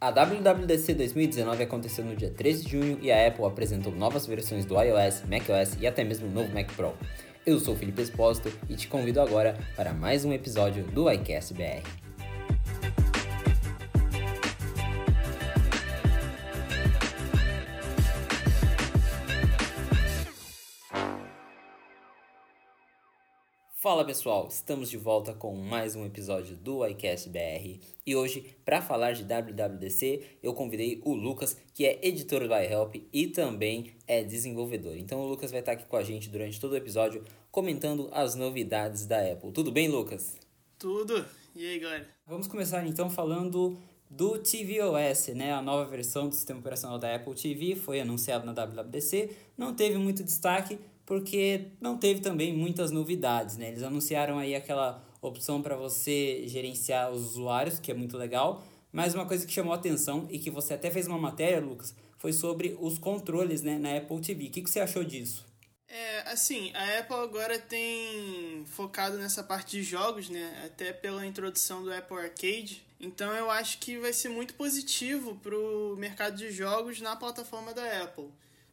[0.00, 4.64] A WWDC 2019 aconteceu no dia 13 de junho e a Apple apresentou novas versões
[4.64, 6.94] do iOS, macOS e até mesmo o novo Mac Pro.
[7.44, 11.52] Eu sou o Felipe Espósito e te convido agora para mais um episódio do iCast
[11.52, 12.07] BR.
[23.98, 28.80] Fala pessoal, estamos de volta com mais um episódio do iCast BR e hoje, para
[28.80, 34.22] falar de WWDC, eu convidei o Lucas, que é editor do iHelp e também é
[34.22, 34.96] desenvolvedor.
[34.96, 38.36] Então o Lucas vai estar aqui com a gente durante todo o episódio comentando as
[38.36, 39.50] novidades da Apple.
[39.50, 40.36] Tudo bem, Lucas?
[40.78, 41.26] Tudo.
[41.56, 42.06] E aí, galera?
[42.24, 43.76] Vamos começar então falando
[44.08, 45.52] do tvOS, né?
[45.52, 49.98] A nova versão do sistema operacional da Apple TV foi anunciada na WWDC, não teve
[49.98, 53.68] muito destaque, porque não teve também muitas novidades, né?
[53.68, 59.14] Eles anunciaram aí aquela opção para você gerenciar os usuários, que é muito legal, mas
[59.14, 62.76] uma coisa que chamou atenção e que você até fez uma matéria, Lucas, foi sobre
[62.78, 64.48] os controles né, na Apple TV.
[64.48, 65.46] O que, que você achou disso?
[65.88, 70.62] É, assim, a Apple agora tem focado nessa parte de jogos, né?
[70.66, 72.84] Até pela introdução do Apple Arcade.
[73.00, 77.72] Então eu acho que vai ser muito positivo para o mercado de jogos na plataforma
[77.72, 78.28] da Apple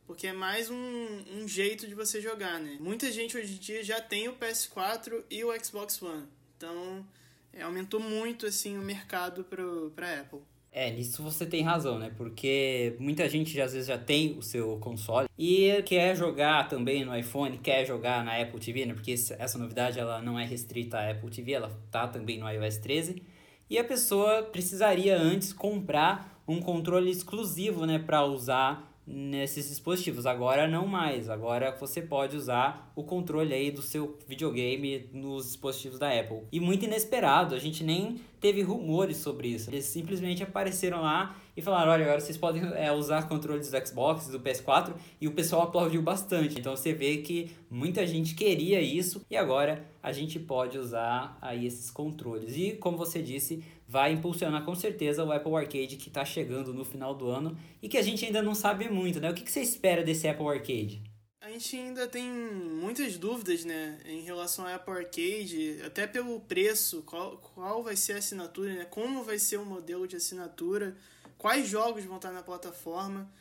[0.06, 2.78] porque é mais um, um jeito de você jogar, né?
[2.80, 7.06] Muita gente hoje em dia já tem o PS4 e o Xbox One, então
[7.52, 10.40] é, aumentou muito assim o mercado para Apple.
[10.72, 12.12] É, nisso você tem razão, né?
[12.18, 17.06] Porque muita gente já, às vezes já tem o seu console e quer jogar também
[17.06, 18.94] no iPhone, quer jogar na Apple TV, né?
[18.94, 22.78] Porque essa novidade ela não é restrita à Apple TV, ela tá também no iOS
[22.80, 23.24] 13.
[23.70, 30.26] E a pessoa precisaria antes comprar um controle exclusivo, né, para usar nesses dispositivos.
[30.26, 31.30] Agora não mais.
[31.30, 36.42] Agora você pode usar o controle aí do seu videogame nos dispositivos da Apple.
[36.52, 39.70] E muito inesperado, a gente nem teve rumores sobre isso.
[39.70, 44.28] Eles simplesmente apareceram lá e falaram: olha, agora vocês podem é, usar controles do Xbox,
[44.28, 46.60] do PS4, e o pessoal aplaudiu bastante.
[46.60, 51.66] Então você vê que muita gente queria isso e agora a gente pode usar aí
[51.66, 52.56] esses controles.
[52.56, 56.84] E como você disse, vai impulsionar com certeza o Apple Arcade que está chegando no
[56.84, 59.30] final do ano e que a gente ainda não sabe muito, né?
[59.30, 61.04] O que, que você espera desse Apple Arcade?
[61.46, 67.04] A gente ainda tem muitas dúvidas, né, em relação ao Apple Arcade, até pelo preço,
[67.04, 70.98] qual, qual vai ser a assinatura, né, como vai ser o modelo de assinatura,
[71.38, 73.32] quais jogos vão estar na plataforma,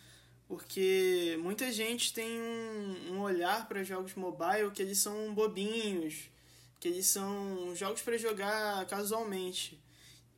[0.46, 6.28] porque muita gente tem um, um olhar para jogos mobile que eles são bobinhos,
[6.78, 9.82] que eles são jogos para jogar casualmente.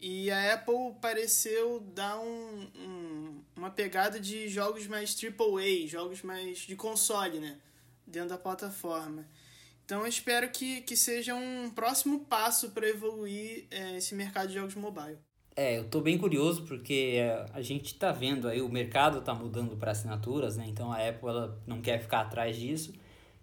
[0.00, 6.58] E a Apple pareceu dar um, um, uma pegada de jogos mais AAA, jogos mais
[6.58, 7.58] de console, né?
[8.06, 9.26] Dentro da plataforma.
[9.84, 14.54] Então eu espero que, que seja um próximo passo para evoluir é, esse mercado de
[14.54, 15.16] jogos mobile.
[15.54, 19.32] É, eu tô bem curioso porque é, a gente tá vendo aí, o mercado tá
[19.32, 20.66] mudando para assinaturas, né?
[20.68, 22.92] Então a Apple ela não quer ficar atrás disso.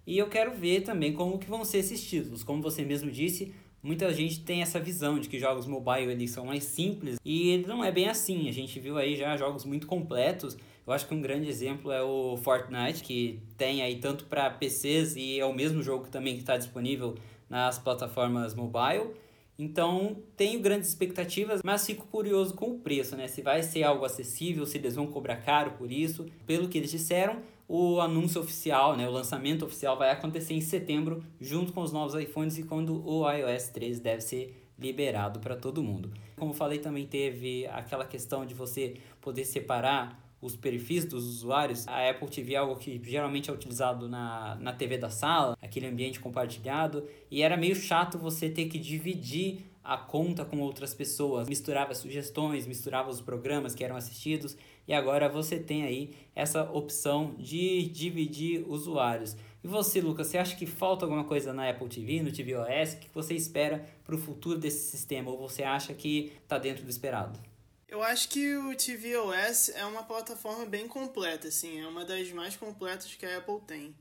[0.06, 2.44] E eu quero ver também como que vão ser esses títulos.
[2.44, 6.46] Como você mesmo disse, muita gente tem essa visão de que jogos mobile eles são
[6.46, 8.48] mais simples e não é bem assim.
[8.48, 10.58] A gente viu aí já jogos muito completos.
[10.88, 15.16] Eu acho que um grande exemplo é o Fortnite, que tem aí tanto para PCs
[15.16, 17.16] e é o mesmo jogo também que está disponível
[17.50, 19.12] nas plataformas mobile.
[19.58, 23.28] Então, tenho grandes expectativas, mas fico curioso com o preço, né?
[23.28, 26.26] Se vai ser algo acessível, se eles vão cobrar caro por isso.
[26.48, 27.38] Pelo que eles disseram,
[27.68, 32.14] o anúncio oficial, né, o lançamento oficial vai acontecer em setembro, junto com os novos
[32.16, 36.12] iPhones e quando o iOS 13 deve ser liberado para todo mundo.
[36.38, 41.88] Como falei, também teve aquela questão de você poder separar os perfis dos usuários.
[41.88, 45.88] A Apple TV é algo que geralmente é utilizado na, na TV da sala, aquele
[45.88, 51.50] ambiente compartilhado, e era meio chato você ter que dividir a conta com outras pessoas,
[51.50, 54.56] misturava sugestões, misturava os programas que eram assistidos
[54.88, 59.36] e agora você tem aí essa opção de dividir usuários.
[59.64, 62.94] E você, Lucas, você acha que falta alguma coisa na Apple TV, no tvOS?
[62.94, 65.32] O que você espera para o futuro desse sistema?
[65.32, 67.40] Ou você acha que está dentro do esperado?
[67.88, 72.56] Eu acho que o tvOS é uma plataforma bem completa, assim, é uma das mais
[72.56, 73.96] completas que a Apple tem.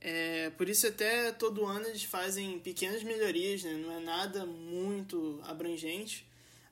[0.00, 3.72] É, por isso até todo ano eles fazem pequenas melhorias, né?
[3.72, 6.24] não é nada muito abrangente,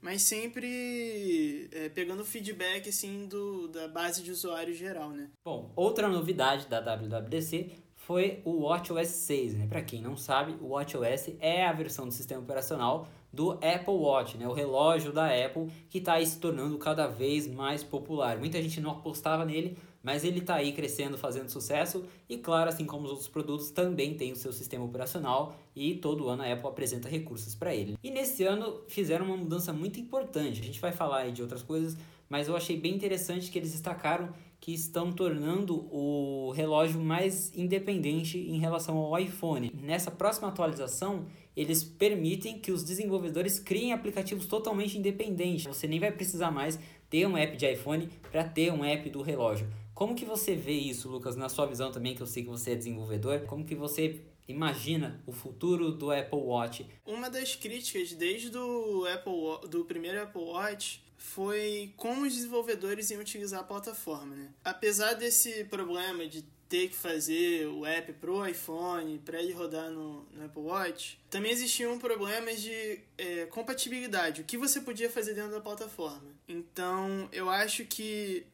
[0.04, 5.30] mas sempre é, pegando feedback assim do, da base de usuário geral, né?
[5.42, 9.66] Bom, outra novidade da WWDC foi o WatchOS 6, né?
[9.66, 14.36] Para quem não sabe, o WatchOS é a versão do sistema operacional do Apple Watch,
[14.36, 14.46] né?
[14.46, 18.36] O relógio da Apple que está se tornando cada vez mais popular.
[18.36, 22.84] Muita gente não apostava nele, mas ele está aí crescendo, fazendo sucesso e claro, assim
[22.84, 26.68] como os outros produtos, também tem o seu sistema operacional e todo ano a Apple
[26.68, 27.96] apresenta recursos para ele.
[28.02, 30.60] E nesse ano fizeram uma mudança muito importante.
[30.60, 31.96] A gente vai falar aí de outras coisas,
[32.28, 38.38] mas eu achei bem interessante que eles destacaram que estão tornando o relógio mais independente
[38.38, 39.70] em relação ao iPhone.
[39.82, 45.66] Nessa próxima atualização, eles permitem que os desenvolvedores criem aplicativos totalmente independentes.
[45.66, 46.78] Você nem vai precisar mais
[47.10, 49.68] ter um app de iPhone para ter um app do relógio.
[49.94, 52.72] Como que você vê isso, Lucas, na sua visão também, que eu sei que você
[52.72, 53.40] é desenvolvedor?
[53.42, 56.86] Como que você imagina o futuro do Apple Watch?
[57.06, 63.20] Uma das críticas desde o Apple do primeiro Apple Watch foi como os desenvolvedores iam
[63.20, 64.48] utilizar a plataforma, né?
[64.64, 70.26] Apesar desse problema de ter que fazer o app pro iPhone para ele rodar no,
[70.32, 75.52] no, Apple Watch, também existiam problemas de é, compatibilidade, o que você podia fazer dentro
[75.52, 76.34] da plataforma.
[76.48, 78.44] Então, eu acho que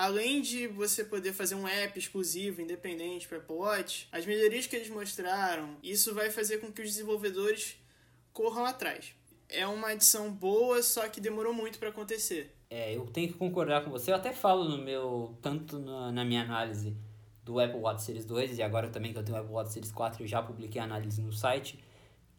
[0.00, 4.74] além de você poder fazer um app exclusivo, independente para Apple Watch, as melhorias que
[4.74, 7.76] eles mostraram, isso vai fazer com que os desenvolvedores
[8.32, 9.14] corram atrás.
[9.46, 12.50] É uma adição boa, só que demorou muito para acontecer.
[12.70, 14.10] É, eu tenho que concordar com você.
[14.10, 16.96] Eu até falo no meu, tanto na, na minha análise
[17.44, 19.92] do Apple Watch Series 2 e agora também que eu tenho o Apple Watch Series
[19.92, 21.78] 4, eu já publiquei a análise no site,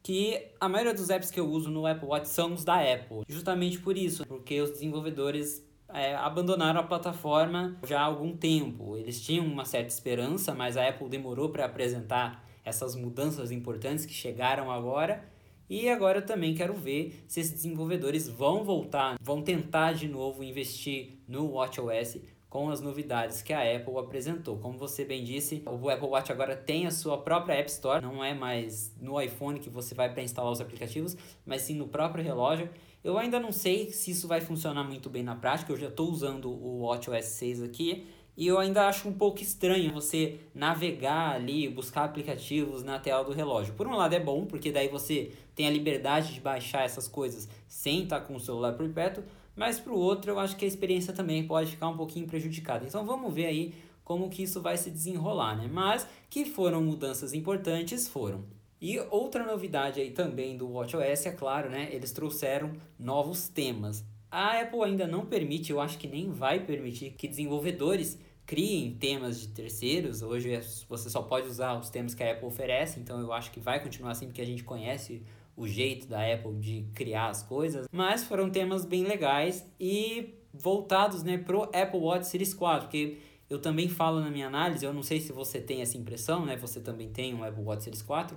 [0.02, 3.22] que a maioria dos apps que eu uso no Apple Watch são os da Apple.
[3.28, 8.96] Justamente por isso, porque os desenvolvedores é, abandonaram a plataforma já há algum tempo.
[8.96, 14.12] Eles tinham uma certa esperança, mas a Apple demorou para apresentar essas mudanças importantes que
[14.12, 15.24] chegaram agora.
[15.68, 20.44] E agora eu também quero ver se esses desenvolvedores vão voltar, vão tentar de novo
[20.44, 22.18] investir no WatchOS
[22.52, 24.58] com as novidades que a Apple apresentou.
[24.58, 28.22] Como você bem disse, o Apple Watch agora tem a sua própria App Store, não
[28.22, 31.16] é mais no iPhone que você vai para instalar os aplicativos,
[31.46, 32.68] mas sim no próprio relógio.
[33.04, 36.08] Eu ainda não sei se isso vai funcionar muito bem na prática, eu já estou
[36.08, 38.06] usando o WatchOS 6 aqui,
[38.36, 43.32] e eu ainda acho um pouco estranho você navegar ali, buscar aplicativos na tela do
[43.32, 43.74] relógio.
[43.74, 47.48] Por um lado é bom, porque daí você tem a liberdade de baixar essas coisas
[47.66, 49.22] sem estar com o celular por perto,
[49.56, 52.86] mas para o outro eu acho que a experiência também pode ficar um pouquinho prejudicada.
[52.86, 55.68] Então vamos ver aí como que isso vai se desenrolar, né?
[55.70, 58.44] Mas que foram mudanças importantes, foram.
[58.82, 61.88] E outra novidade aí também do WatchOS, é claro, né?
[61.92, 64.04] Eles trouxeram novos temas.
[64.28, 69.40] A Apple ainda não permite, eu acho que nem vai permitir que desenvolvedores criem temas
[69.40, 70.20] de terceiros.
[70.20, 73.52] Hoje é, você só pode usar os temas que a Apple oferece, então eu acho
[73.52, 75.22] que vai continuar assim porque a gente conhece
[75.56, 81.22] o jeito da Apple de criar as coisas, mas foram temas bem legais e voltados,
[81.22, 83.18] né, pro Apple Watch Series 4, porque
[83.48, 86.56] eu também falo na minha análise, eu não sei se você tem essa impressão, né,
[86.56, 88.36] você também tem um Apple Watch Series 4,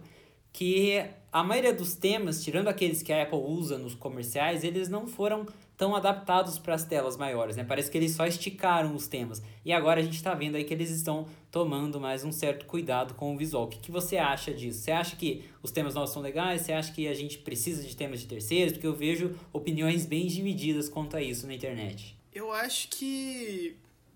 [0.55, 5.05] que a maioria dos temas, tirando aqueles que a Apple usa nos comerciais, eles não
[5.05, 7.65] foram tão adaptados para as telas maiores, né?
[7.65, 9.43] Parece que eles só esticaram os temas.
[9.65, 13.15] E agora a gente está vendo aí que eles estão tomando mais um certo cuidado
[13.15, 13.65] com o visual.
[13.65, 14.79] O que, que você acha disso?
[14.79, 16.61] Você acha que os temas novos são legais?
[16.61, 18.71] Você acha que a gente precisa de temas de terceiros?
[18.71, 22.17] Porque eu vejo opiniões bem divididas quanto a isso na internet.
[22.33, 23.75] Eu acho que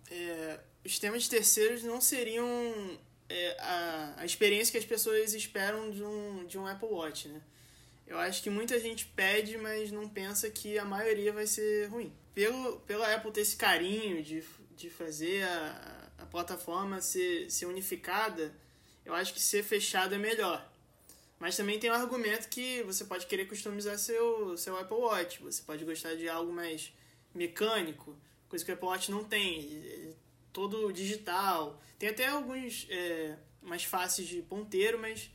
[0.10, 2.48] é, os temas de terceiros não seriam
[3.30, 7.42] é, a, a experiência que as pessoas esperam de um, de um Apple Watch, né?
[8.08, 12.12] Eu acho que muita gente pede, mas não pensa que a maioria vai ser ruim.
[12.34, 14.44] Pelo, pela Apple ter esse carinho de,
[14.76, 18.52] de fazer a, a plataforma ser, ser unificada,
[19.06, 20.68] eu acho que ser fechado é melhor.
[21.38, 25.42] Mas também tem o um argumento que você pode querer customizar seu, seu Apple Watch.
[25.44, 26.92] Você pode gostar de algo mais
[27.34, 28.18] mecânico,
[28.50, 30.16] coisa que o Apple Watch não tem
[30.52, 31.80] todo digital.
[31.98, 35.30] Tem até alguns é, mais fáceis de ponteiro, mas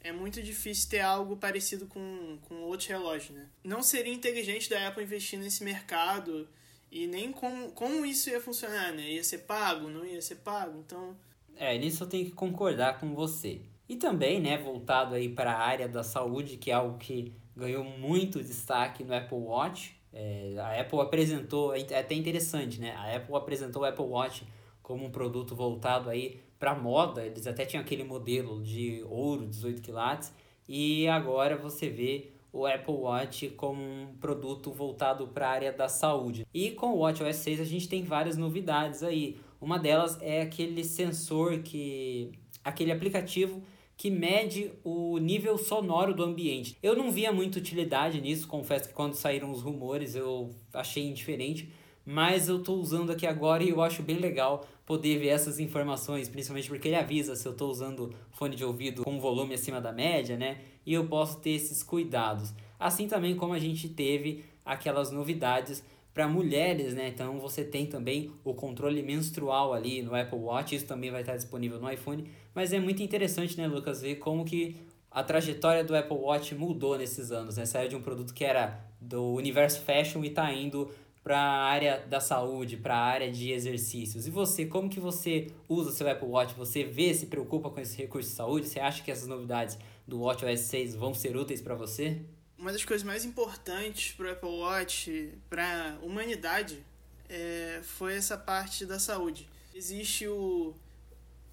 [0.00, 3.48] é muito difícil ter algo parecido com, com outros relógios, né?
[3.62, 6.48] Não seria inteligente da Apple investir nesse mercado
[6.90, 9.12] e nem como, como isso ia funcionar, né?
[9.12, 11.16] Ia ser pago, não ia ser pago, então...
[11.56, 13.60] É, nisso eu tenho que concordar com você.
[13.88, 17.84] E também, né, voltado aí para a área da saúde, que é algo que ganhou
[17.84, 19.96] muito destaque no Apple Watch.
[20.12, 22.94] É, a Apple apresentou, é até interessante, né?
[22.96, 24.46] A Apple apresentou o Apple Watch
[24.82, 27.24] como um produto voltado aí para moda.
[27.24, 30.32] Eles até tinham aquele modelo de ouro, 18 quilates,
[30.68, 35.88] e agora você vê o Apple Watch como um produto voltado para a área da
[35.88, 36.46] saúde.
[36.52, 39.40] E com o Watch OS 6 a gente tem várias novidades aí.
[39.60, 43.62] Uma delas é aquele sensor que aquele aplicativo
[44.02, 46.76] que mede o nível sonoro do ambiente.
[46.82, 51.72] Eu não via muita utilidade nisso, confesso que quando saíram os rumores eu achei indiferente,
[52.04, 56.28] mas eu estou usando aqui agora e eu acho bem legal poder ver essas informações,
[56.28, 59.92] principalmente porque ele avisa se eu estou usando fone de ouvido com volume acima da
[59.92, 60.62] média, né?
[60.84, 62.52] E eu posso ter esses cuidados.
[62.80, 67.08] Assim também como a gente teve aquelas novidades para mulheres, né?
[67.08, 71.36] Então você tem também o controle menstrual ali no Apple Watch, isso também vai estar
[71.36, 74.76] disponível no iPhone, mas é muito interessante, né, Lucas, ver como que
[75.10, 77.66] a trajetória do Apple Watch mudou nesses anos, né?
[77.66, 80.90] Saiu de um produto que era do universo fashion e está indo
[81.22, 84.26] para a área da saúde, para a área de exercícios.
[84.26, 86.54] E você, como que você usa o seu Apple Watch?
[86.54, 88.68] Você vê, se preocupa com esse recurso de saúde?
[88.68, 92.22] Você acha que essas novidades do WatchOS 6 vão ser úteis para você?
[92.58, 96.84] Uma das coisas mais importantes para o Apple Watch, para a humanidade,
[97.28, 99.48] é, foi essa parte da saúde.
[99.74, 100.74] Existe o,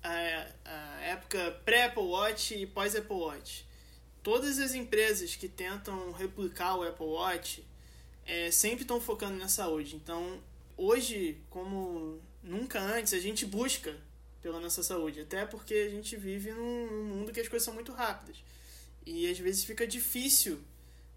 [0.04, 3.66] a, a época pré-Apple Watch e pós-Apple Watch.
[4.22, 7.66] Todas as empresas que tentam replicar o Apple Watch
[8.26, 9.96] é, sempre estão focando na saúde.
[9.96, 10.42] Então,
[10.78, 13.96] hoje, como nunca antes, a gente busca
[14.42, 15.22] pela nossa saúde.
[15.22, 18.38] Até porque a gente vive num, num mundo que as coisas são muito rápidas.
[19.06, 20.60] E às vezes fica difícil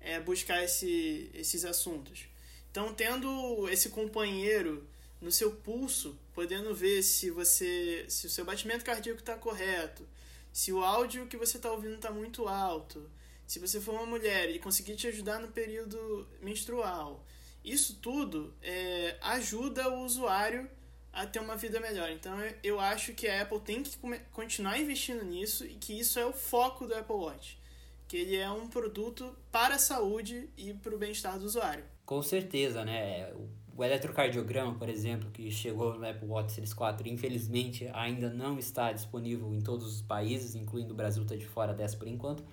[0.00, 2.26] é, buscar esse, esses assuntos.
[2.70, 4.86] Então, tendo esse companheiro
[5.20, 10.06] no seu pulso, podendo ver se você se o seu batimento cardíaco está correto,
[10.52, 13.10] se o áudio que você está ouvindo está muito alto,
[13.46, 17.24] se você for uma mulher e conseguir te ajudar no período menstrual.
[17.64, 20.68] Isso tudo é, ajuda o usuário
[21.12, 22.10] a ter uma vida melhor.
[22.10, 23.96] Então eu acho que a Apple tem que
[24.32, 27.58] continuar investindo nisso e que isso é o foco do Apple Watch.
[28.08, 31.84] Que ele é um produto para a saúde e para o bem-estar do usuário.
[32.04, 33.32] Com certeza, né?
[33.32, 33.48] O
[33.78, 39.54] eletrocardiograma, por exemplo, que chegou no Apple Watch Series 4, infelizmente ainda não está disponível
[39.54, 42.44] em todos os países, incluindo o Brasil, está de fora dessa por enquanto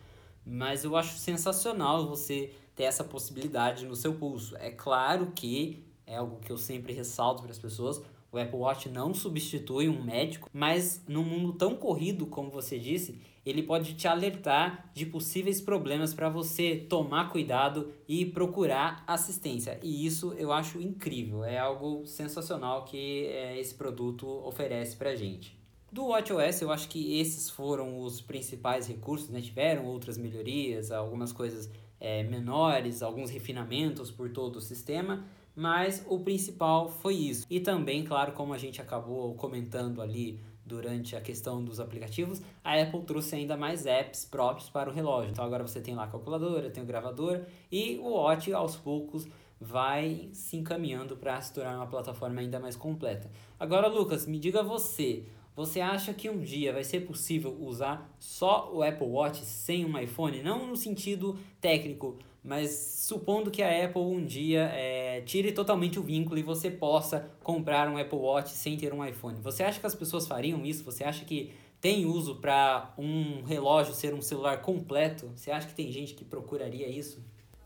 [0.45, 4.55] mas eu acho sensacional você ter essa possibilidade no seu pulso.
[4.57, 8.01] É claro que é algo que eu sempre ressalto para as pessoas.
[8.31, 13.19] O Apple Watch não substitui um médico, mas num mundo tão corrido como você disse,
[13.45, 19.79] ele pode te alertar de possíveis problemas para você tomar cuidado e procurar assistência.
[19.81, 25.57] E isso eu acho incrível, é algo sensacional que é, esse produto oferece para gente.
[25.91, 29.41] Do WatchOS, eu acho que esses foram os principais recursos, né?
[29.41, 31.67] Tiveram outras melhorias, algumas coisas
[32.00, 35.25] é, menores, alguns refinamentos por todo o sistema,
[35.56, 37.46] mas o principal foi isso.
[37.50, 42.79] E também, claro, como a gente acabou comentando ali durante a questão dos aplicativos, a
[42.79, 45.32] Apple trouxe ainda mais apps próprios para o relógio.
[45.32, 47.41] Então agora você tem lá a calculadora, tem o gravador
[47.72, 49.27] e o Watch aos poucos
[49.60, 53.29] vai se encaminhando para se tornar uma plataforma ainda mais completa.
[53.60, 55.25] Agora, Lucas, me diga você,
[55.56, 59.98] você acha que um dia vai ser possível usar só o Apple Watch sem um
[59.98, 60.41] iPhone?
[60.41, 66.03] Não no sentido técnico, mas supondo que a Apple um dia é, tire totalmente o
[66.03, 69.39] vínculo e você possa comprar um Apple Watch sem ter um iPhone.
[69.41, 70.84] Você acha que as pessoas fariam isso?
[70.84, 75.31] Você acha que tem uso para um relógio ser um celular completo?
[75.36, 77.24] Você acha que tem gente que procuraria isso?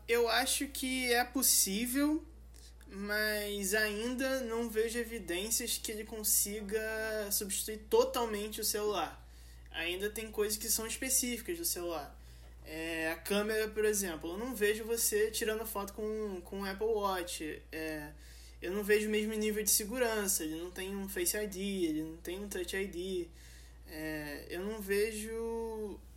[0.08, 2.22] Eu acho que é possível,
[2.88, 6.80] mas ainda não vejo evidências que ele consiga
[7.30, 9.20] substituir totalmente o celular.
[9.70, 12.16] Ainda tem coisas que são específicas do celular.
[12.64, 16.86] É, a câmera, por exemplo, eu não vejo você tirando foto com, com o Apple
[16.86, 17.62] Watch.
[17.70, 18.10] É,
[18.60, 20.42] eu não vejo o mesmo nível de segurança.
[20.42, 23.28] Ele não tem um Face ID, ele não tem um Touch ID.
[23.86, 25.30] É, eu não vejo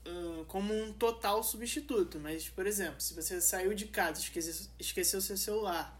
[0.08, 2.20] uh, como um total substituto.
[2.20, 6.00] Mas, por exemplo, se você saiu de casa, esqueceu, esqueceu seu celular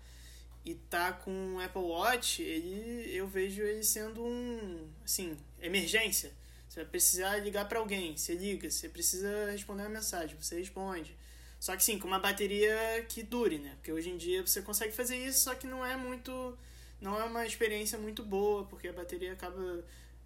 [0.64, 6.32] e tá com um Apple Watch, ele, eu vejo ele sendo um, assim, emergência.
[6.78, 8.70] Você vai precisar ligar para alguém, você liga.
[8.70, 11.18] Você precisa responder uma mensagem, você responde.
[11.60, 13.72] Só que sim, com uma bateria que dure, né?
[13.78, 16.56] Porque hoje em dia você consegue fazer isso, só que não é muito.
[17.02, 19.84] Não é uma experiência muito boa, porque a bateria acaba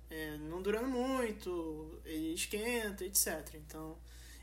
[0.09, 3.55] é, não durando muito, ele esquenta, etc.
[3.55, 3.97] Então,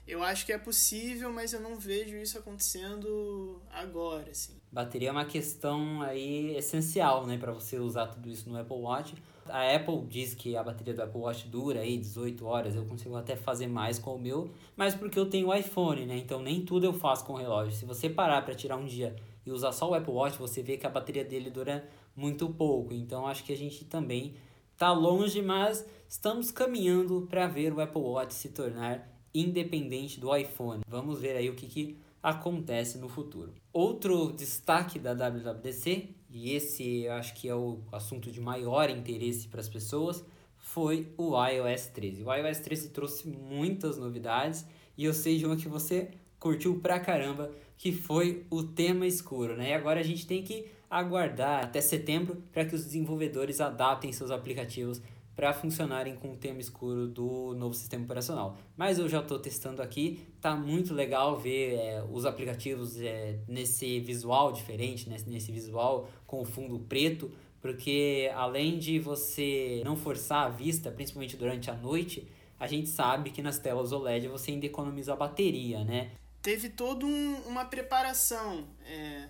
[0.07, 4.55] eu acho que é possível, mas eu não vejo isso acontecendo agora, assim.
[4.73, 9.15] Bateria é uma questão aí essencial, né, para você usar tudo isso no Apple Watch.
[9.51, 13.17] A Apple diz que a bateria do Apple Watch dura aí 18 horas, eu consigo
[13.17, 16.17] até fazer mais com o meu, mas porque eu tenho o iPhone, né?
[16.17, 17.73] Então nem tudo eu faço com o relógio.
[17.73, 19.15] Se você parar para tirar um dia
[19.45, 22.93] e usar só o Apple Watch, você vê que a bateria dele dura muito pouco.
[22.93, 24.35] Então acho que a gente também
[24.77, 30.83] tá longe, mas estamos caminhando para ver o Apple Watch se tornar independente do iPhone.
[30.87, 33.53] Vamos ver aí o que, que acontece no futuro.
[33.73, 39.61] Outro destaque da WWDC, e esse acho que é o assunto de maior interesse para
[39.61, 40.25] as pessoas,
[40.59, 42.25] foi o iOS 13.
[42.25, 44.67] O iOS 13 trouxe muitas novidades
[44.97, 49.71] e eu sei uma que você curtiu pra caramba, que foi o tema escuro, né?
[49.71, 54.31] E agora a gente tem que aguardar até setembro para que os desenvolvedores adaptem seus
[54.31, 55.01] aplicativos
[55.39, 58.59] para funcionarem com o tema escuro do novo sistema operacional.
[58.77, 64.01] Mas eu já estou testando aqui, tá muito legal ver é, os aplicativos é, nesse
[64.01, 67.31] visual diferente, nesse, nesse visual com o fundo preto,
[67.61, 72.29] porque além de você não forçar a vista, principalmente durante a noite,
[72.59, 76.11] a gente sabe que nas telas OLED você ainda economiza a bateria, né?
[76.43, 78.67] Teve toda um, uma preparação.
[78.85, 79.29] É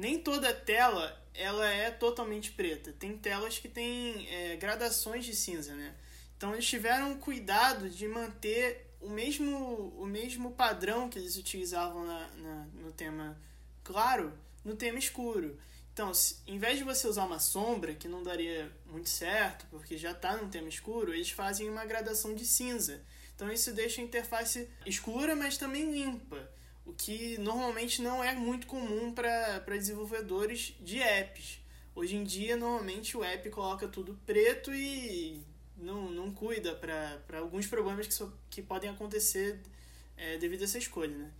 [0.00, 2.92] nem toda tela ela é totalmente preta.
[2.98, 5.94] Tem telas que tem é, gradações de cinza, né?
[6.36, 12.28] Então eles tiveram cuidado de manter o mesmo, o mesmo padrão que eles utilizavam na,
[12.36, 13.36] na no tema
[13.82, 14.32] claro,
[14.64, 15.58] no tema escuro.
[15.92, 19.98] Então, se, em vez de você usar uma sombra, que não daria muito certo, porque
[19.98, 23.02] já está num tema escuro, eles fazem uma gradação de cinza.
[23.34, 26.48] Então, isso deixa a interface escura, mas também limpa,
[26.84, 31.60] o que normalmente não é muito comum para desenvolvedores de apps.
[31.94, 35.40] Hoje em dia, normalmente o app coloca tudo preto e
[35.76, 39.60] não, não cuida para alguns problemas que, so, que podem acontecer
[40.16, 41.16] é, devido a essa escolha.
[41.16, 41.30] Né?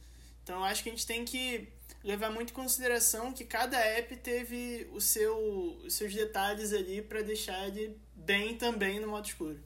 [0.42, 1.68] Então, eu acho que a gente tem que
[2.02, 5.38] levar muito em consideração que cada app teve o seu,
[5.84, 9.60] os seus detalhes ali para deixar ele bem também no modo escuro.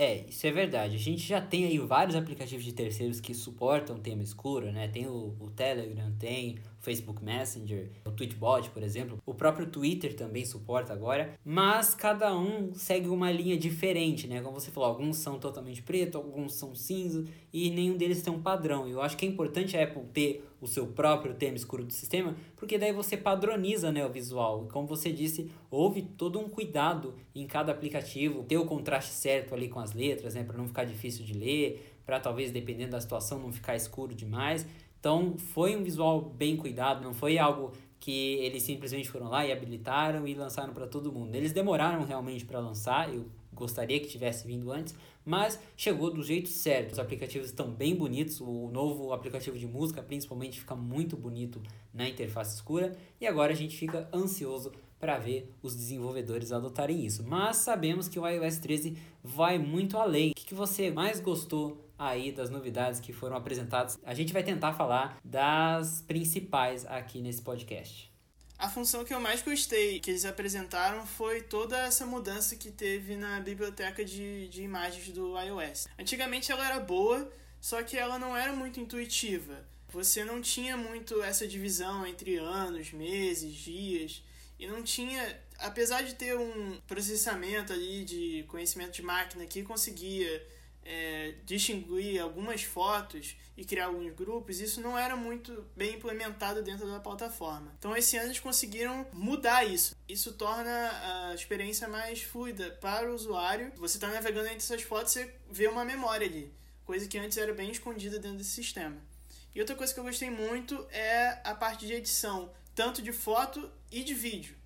[0.00, 0.94] É, isso é verdade.
[0.94, 4.86] A gente já tem aí vários aplicativos de terceiros que suportam tema escuro, né?
[4.86, 9.18] Tem o, o Telegram, tem Facebook Messenger, o Tweetbot, por exemplo.
[9.26, 14.40] O próprio Twitter também suporta agora, mas cada um segue uma linha diferente, né?
[14.40, 18.40] Como você falou, alguns são totalmente preto, alguns são cinza e nenhum deles tem um
[18.40, 18.86] padrão.
[18.86, 22.36] Eu acho que é importante a Apple ter o seu próprio tema escuro do sistema,
[22.56, 24.68] porque daí você padroniza né, o visual.
[24.70, 29.68] Como você disse, houve todo um cuidado em cada aplicativo, ter o contraste certo ali
[29.68, 33.38] com as letras, né, para não ficar difícil de ler, para talvez, dependendo da situação,
[33.38, 34.66] não ficar escuro demais.
[35.00, 39.52] Então, foi um visual bem cuidado, não foi algo que eles simplesmente foram lá e
[39.52, 41.34] habilitaram e lançaram para todo mundo.
[41.34, 46.48] Eles demoraram realmente para lançar, eu gostaria que tivesse vindo antes, mas chegou do jeito
[46.48, 46.92] certo.
[46.92, 51.60] Os aplicativos estão bem bonitos, o novo aplicativo de música principalmente fica muito bonito
[51.92, 57.24] na interface escura e agora a gente fica ansioso para ver os desenvolvedores adotarem isso.
[57.24, 60.30] Mas sabemos que o iOS 13 vai muito além.
[60.30, 63.98] O que você mais gostou aí das novidades que foram apresentadas?
[64.04, 68.10] A gente vai tentar falar das principais aqui nesse podcast.
[68.58, 73.14] A função que eu mais gostei que eles apresentaram foi toda essa mudança que teve
[73.14, 75.86] na biblioteca de, de imagens do iOS.
[75.96, 79.64] Antigamente ela era boa, só que ela não era muito intuitiva.
[79.90, 84.24] Você não tinha muito essa divisão entre anos, meses, dias,
[84.58, 90.44] e não tinha, apesar de ter um processamento ali de conhecimento de máquina que conseguia
[90.88, 96.90] é, distinguir algumas fotos e criar alguns grupos, isso não era muito bem implementado dentro
[96.90, 97.74] da plataforma.
[97.78, 99.94] Então, esse ano eles conseguiram mudar isso.
[100.08, 100.70] Isso torna
[101.30, 103.70] a experiência mais fluida para o usuário.
[103.76, 106.50] Você está navegando entre essas fotos, você vê uma memória ali,
[106.86, 108.96] coisa que antes era bem escondida dentro desse sistema.
[109.54, 113.70] E outra coisa que eu gostei muito é a parte de edição, tanto de foto
[113.92, 114.56] e de vídeo.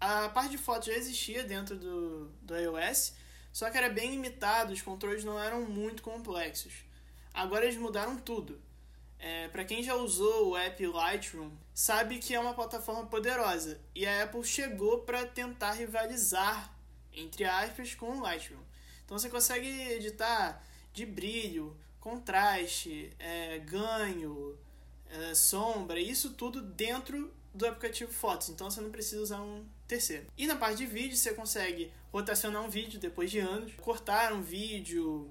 [0.00, 3.14] A parte de foto já existia dentro do, do iOS,
[3.54, 6.72] só que era bem limitado, os controles não eram muito complexos.
[7.32, 8.60] Agora eles mudaram tudo.
[9.16, 14.04] É, para quem já usou o app Lightroom, sabe que é uma plataforma poderosa e
[14.04, 16.76] a Apple chegou para tentar rivalizar,
[17.12, 18.60] entre aspas, com o Lightroom.
[19.04, 20.60] Então você consegue editar
[20.92, 24.58] de brilho, contraste, é, ganho,
[25.06, 28.48] é, sombra, isso tudo dentro do aplicativo Fotos.
[28.48, 30.26] Então você não precisa usar um terceiro.
[30.36, 34.40] E na parte de vídeo você consegue rotacionar um vídeo depois de anos, cortar um
[34.40, 35.28] vídeo,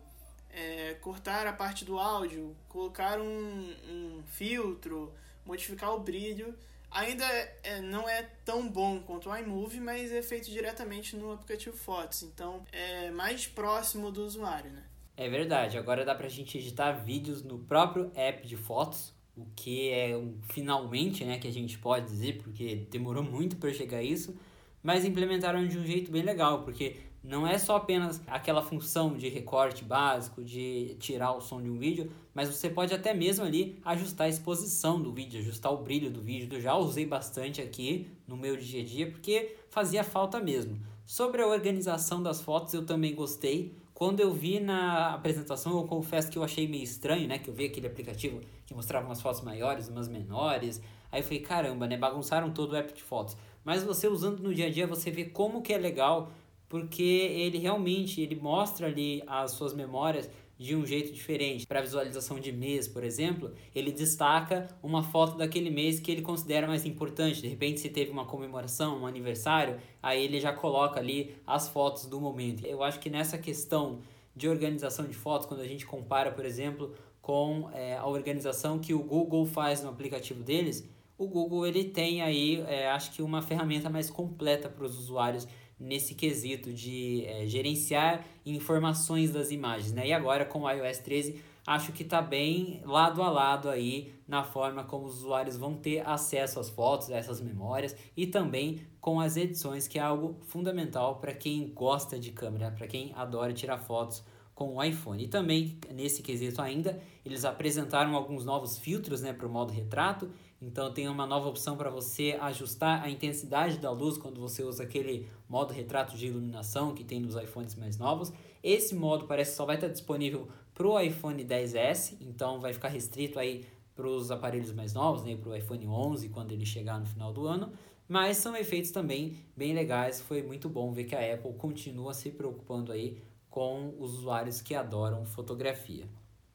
[0.50, 5.13] é, cortar a parte do áudio, colocar um, um filtro,
[5.46, 6.54] modificar o brilho.
[6.91, 7.26] Ainda
[7.63, 12.22] é, não é tão bom quanto o iMovie, mas é feito diretamente no aplicativo Fotos,
[12.24, 14.84] então é mais próximo do usuário, né?
[15.15, 19.89] É verdade, agora dá pra gente editar vídeos no próprio app de fotos, o que
[19.89, 24.04] é um finalmente, né, que a gente pode dizer, porque demorou muito para chegar a
[24.04, 24.38] isso,
[24.84, 29.30] mas implementaram de um jeito bem legal, porque não é só apenas aquela função de
[29.30, 33.80] recorte básico, de tirar o som de um vídeo, mas você pode até mesmo ali
[33.86, 36.50] ajustar a exposição do vídeo, ajustar o brilho do vídeo.
[36.52, 40.78] Eu já usei bastante aqui no meu dia a dia porque fazia falta mesmo.
[41.06, 43.74] Sobre a organização das fotos, eu também gostei.
[43.93, 47.38] Quando eu vi na apresentação, eu confesso que eu achei meio estranho, né?
[47.38, 50.82] Que eu vi aquele aplicativo que mostrava umas fotos maiores, umas menores.
[51.12, 51.96] Aí eu falei, caramba, né?
[51.96, 55.26] Bagunçaram todo o app de fotos mas você usando no dia a dia você vê
[55.26, 56.32] como que é legal,
[56.67, 61.67] porque ele realmente ele mostra ali as suas memórias de um jeito diferente.
[61.67, 66.67] Para visualização de mês, por exemplo, ele destaca uma foto daquele mês que ele considera
[66.67, 67.41] mais importante.
[67.41, 72.06] De repente, se teve uma comemoração, um aniversário, aí ele já coloca ali as fotos
[72.06, 72.65] do momento.
[72.65, 73.99] Eu acho que nessa questão
[74.36, 78.93] de organização de fotos, quando a gente compara, por exemplo, com é, a organização que
[78.93, 83.41] o Google faz no aplicativo deles, o Google ele tem aí, é, acho que uma
[83.41, 85.47] ferramenta mais completa para os usuários
[85.80, 89.91] nesse quesito de é, gerenciar informações das imagens.
[89.91, 90.08] Né?
[90.08, 94.43] E agora com o iOS 13 acho que está bem lado a lado aí na
[94.43, 99.19] forma como os usuários vão ter acesso às fotos, a essas memórias e também com
[99.19, 103.78] as edições, que é algo fundamental para quem gosta de câmera, para quem adora tirar
[103.78, 104.23] fotos
[104.54, 105.23] com o iPhone.
[105.23, 110.30] E também, nesse quesito ainda, eles apresentaram alguns novos filtros né, para o modo retrato.
[110.65, 114.84] Então tem uma nova opção para você ajustar a intensidade da luz quando você usa
[114.84, 118.32] aquele modo retrato de iluminação que tem nos iPhones mais novos.
[118.63, 122.88] Esse modo parece que só vai estar disponível para o iPhone 10s, então vai ficar
[122.88, 126.97] restrito aí para os aparelhos mais novos, né, para o iPhone 11 quando ele chegar
[126.97, 127.73] no final do ano.
[128.08, 130.21] Mas são efeitos também bem legais.
[130.21, 134.73] Foi muito bom ver que a Apple continua se preocupando aí com os usuários que
[134.73, 136.08] adoram fotografia.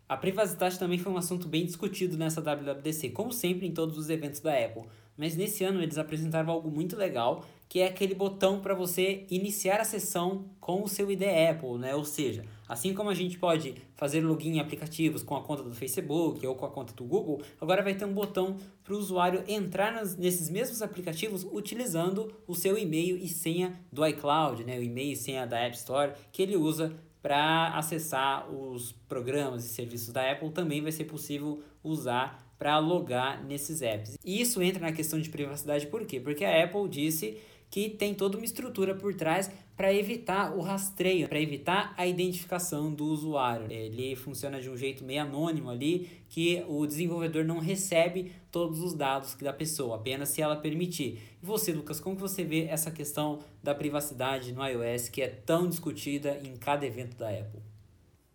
[0.09, 4.09] A privacidade também foi um assunto bem discutido nessa WWDC, como sempre em todos os
[4.09, 4.85] eventos da Apple.
[5.18, 9.81] Mas nesse ano eles apresentaram algo muito legal, que é aquele botão para você iniciar
[9.81, 11.94] a sessão com o seu ID Apple, né?
[11.94, 15.75] Ou seja, assim como a gente pode fazer login em aplicativos com a conta do
[15.75, 19.44] Facebook ou com a conta do Google, agora vai ter um botão para o usuário
[19.47, 24.79] entrar nas, nesses mesmos aplicativos utilizando o seu e-mail e senha do iCloud, né?
[24.79, 29.68] O e-mail e senha da App Store que ele usa para acessar os programas e
[29.68, 34.18] serviços da Apple também vai ser possível usar para logar nesses apps.
[34.24, 36.18] E isso entra na questão de privacidade por quê?
[36.20, 37.38] Porque a Apple disse
[37.70, 42.92] que tem toda uma estrutura por trás para evitar o rastreio, para evitar a identificação
[42.92, 43.70] do usuário.
[43.70, 48.92] Ele funciona de um jeito meio anônimo ali, que o desenvolvedor não recebe todos os
[48.92, 51.22] dados da pessoa, apenas se ela permitir.
[51.40, 55.68] E você, Lucas, como você vê essa questão da privacidade no iOS que é tão
[55.68, 57.62] discutida em cada evento da Apple?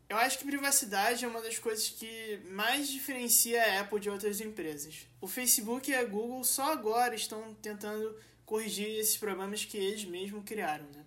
[0.07, 4.39] Eu acho que privacidade é uma das coisas que mais diferencia a Apple de outras
[4.39, 5.07] empresas.
[5.19, 8.15] O Facebook e a Google só agora estão tentando
[8.45, 11.05] corrigir esses problemas que eles mesmos criaram, né?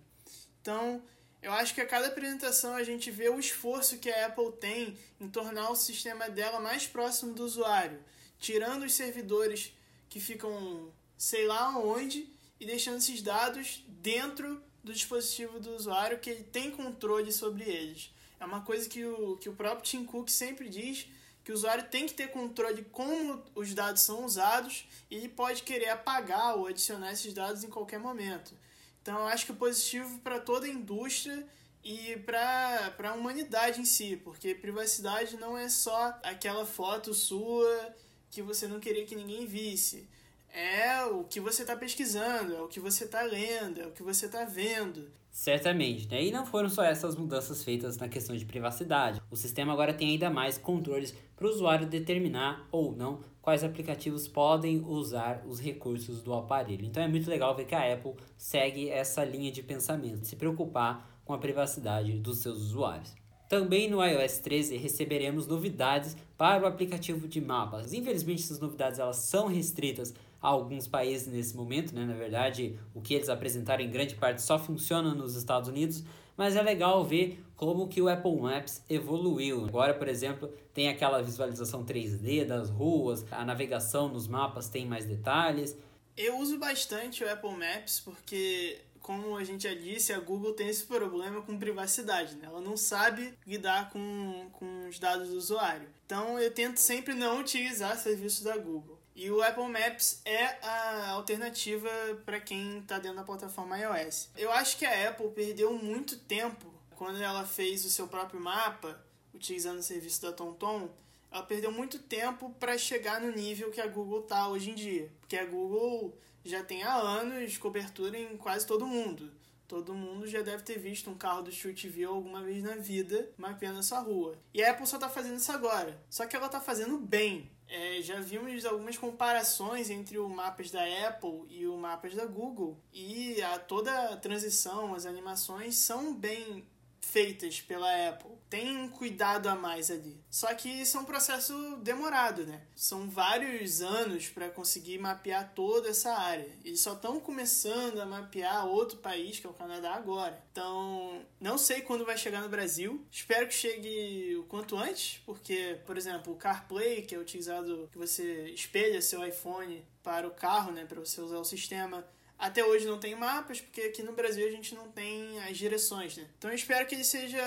[0.61, 1.01] Então,
[1.41, 4.97] eu acho que a cada apresentação a gente vê o esforço que a Apple tem
[5.19, 7.99] em tornar o sistema dela mais próximo do usuário,
[8.39, 9.73] tirando os servidores
[10.09, 12.27] que ficam sei lá onde
[12.59, 18.11] e deixando esses dados dentro do dispositivo do usuário que ele tem controle sobre eles.
[18.39, 21.07] É uma coisa que o, que o próprio Tim Cook sempre diz,
[21.47, 25.29] que o usuário tem que ter controle de como os dados são usados e ele
[25.29, 28.53] pode querer apagar ou adicionar esses dados em qualquer momento.
[29.01, 31.47] Então eu acho que é positivo para toda a indústria
[31.81, 37.95] e para a humanidade em si, porque privacidade não é só aquela foto sua
[38.29, 40.05] que você não queria que ninguém visse.
[40.53, 44.03] É o que você está pesquisando, é o que você está lendo, é o que
[44.03, 45.09] você está vendo.
[45.29, 46.23] Certamente, né?
[46.23, 49.21] E não foram só essas mudanças feitas na questão de privacidade.
[49.29, 54.27] O sistema agora tem ainda mais controles para o usuário determinar ou não quais aplicativos
[54.27, 56.85] podem usar os recursos do aparelho.
[56.85, 61.21] Então é muito legal ver que a Apple segue essa linha de pensamento, se preocupar
[61.23, 63.13] com a privacidade dos seus usuários.
[63.47, 67.93] Também no iOS 13 receberemos novidades para o aplicativo de mapas.
[67.93, 72.05] Infelizmente essas novidades elas são restritas a alguns países nesse momento, né?
[72.05, 76.03] Na verdade, o que eles apresentaram em grande parte só funciona nos Estados Unidos,
[76.35, 79.65] mas é legal ver como que o Apple Maps evoluiu.
[79.65, 85.05] Agora, por exemplo, tem aquela visualização 3D das ruas, a navegação nos mapas tem mais
[85.05, 85.75] detalhes.
[86.15, 90.67] Eu uso bastante o Apple Maps porque como a gente já disse, a Google tem
[90.67, 92.45] esse problema com privacidade, né?
[92.45, 95.87] Ela não sabe lidar com, com os dados do usuário.
[96.05, 98.96] Então eu tento sempre não utilizar serviços da Google.
[99.17, 101.89] E o Apple Maps é a alternativa
[102.23, 104.29] para quem está dentro da plataforma iOS.
[104.37, 109.03] Eu acho que a Apple perdeu muito tempo quando ela fez o seu próprio mapa,
[109.33, 110.87] utilizando o serviço da TomTom.
[111.31, 115.11] Ela perdeu muito tempo para chegar no nível que a Google está hoje em dia.
[115.19, 119.31] Porque a Google já tem há anos cobertura em quase todo mundo.
[119.67, 123.27] Todo mundo já deve ter visto um carro do Street View alguma vez na vida
[123.35, 124.37] mapeando essa rua.
[124.53, 125.99] E a Apple só está fazendo isso agora.
[126.07, 127.49] Só que ela está fazendo bem.
[127.69, 132.77] É, já vimos algumas comparações entre o mapas da Apple e o mapas da Google.
[132.93, 136.65] E a, toda a transição, as animações são bem
[137.07, 138.31] feitas pela Apple.
[138.49, 140.21] Tem um cuidado a mais ali.
[140.29, 142.61] Só que isso é um processo demorado, né?
[142.75, 146.49] São vários anos para conseguir mapear toda essa área.
[146.63, 150.41] Eles só estão começando a mapear outro país, que é o Canadá, agora.
[150.51, 153.05] Então, não sei quando vai chegar no Brasil.
[153.11, 157.97] Espero que chegue o quanto antes, porque, por exemplo, o CarPlay, que é utilizado que
[157.97, 162.05] você espelha seu iPhone para o carro, né, para você usar o sistema,
[162.37, 166.15] até hoje não tem mapas, porque aqui no Brasil a gente não tem as direções,
[166.15, 166.27] né?
[166.37, 167.41] Então eu espero que ele seja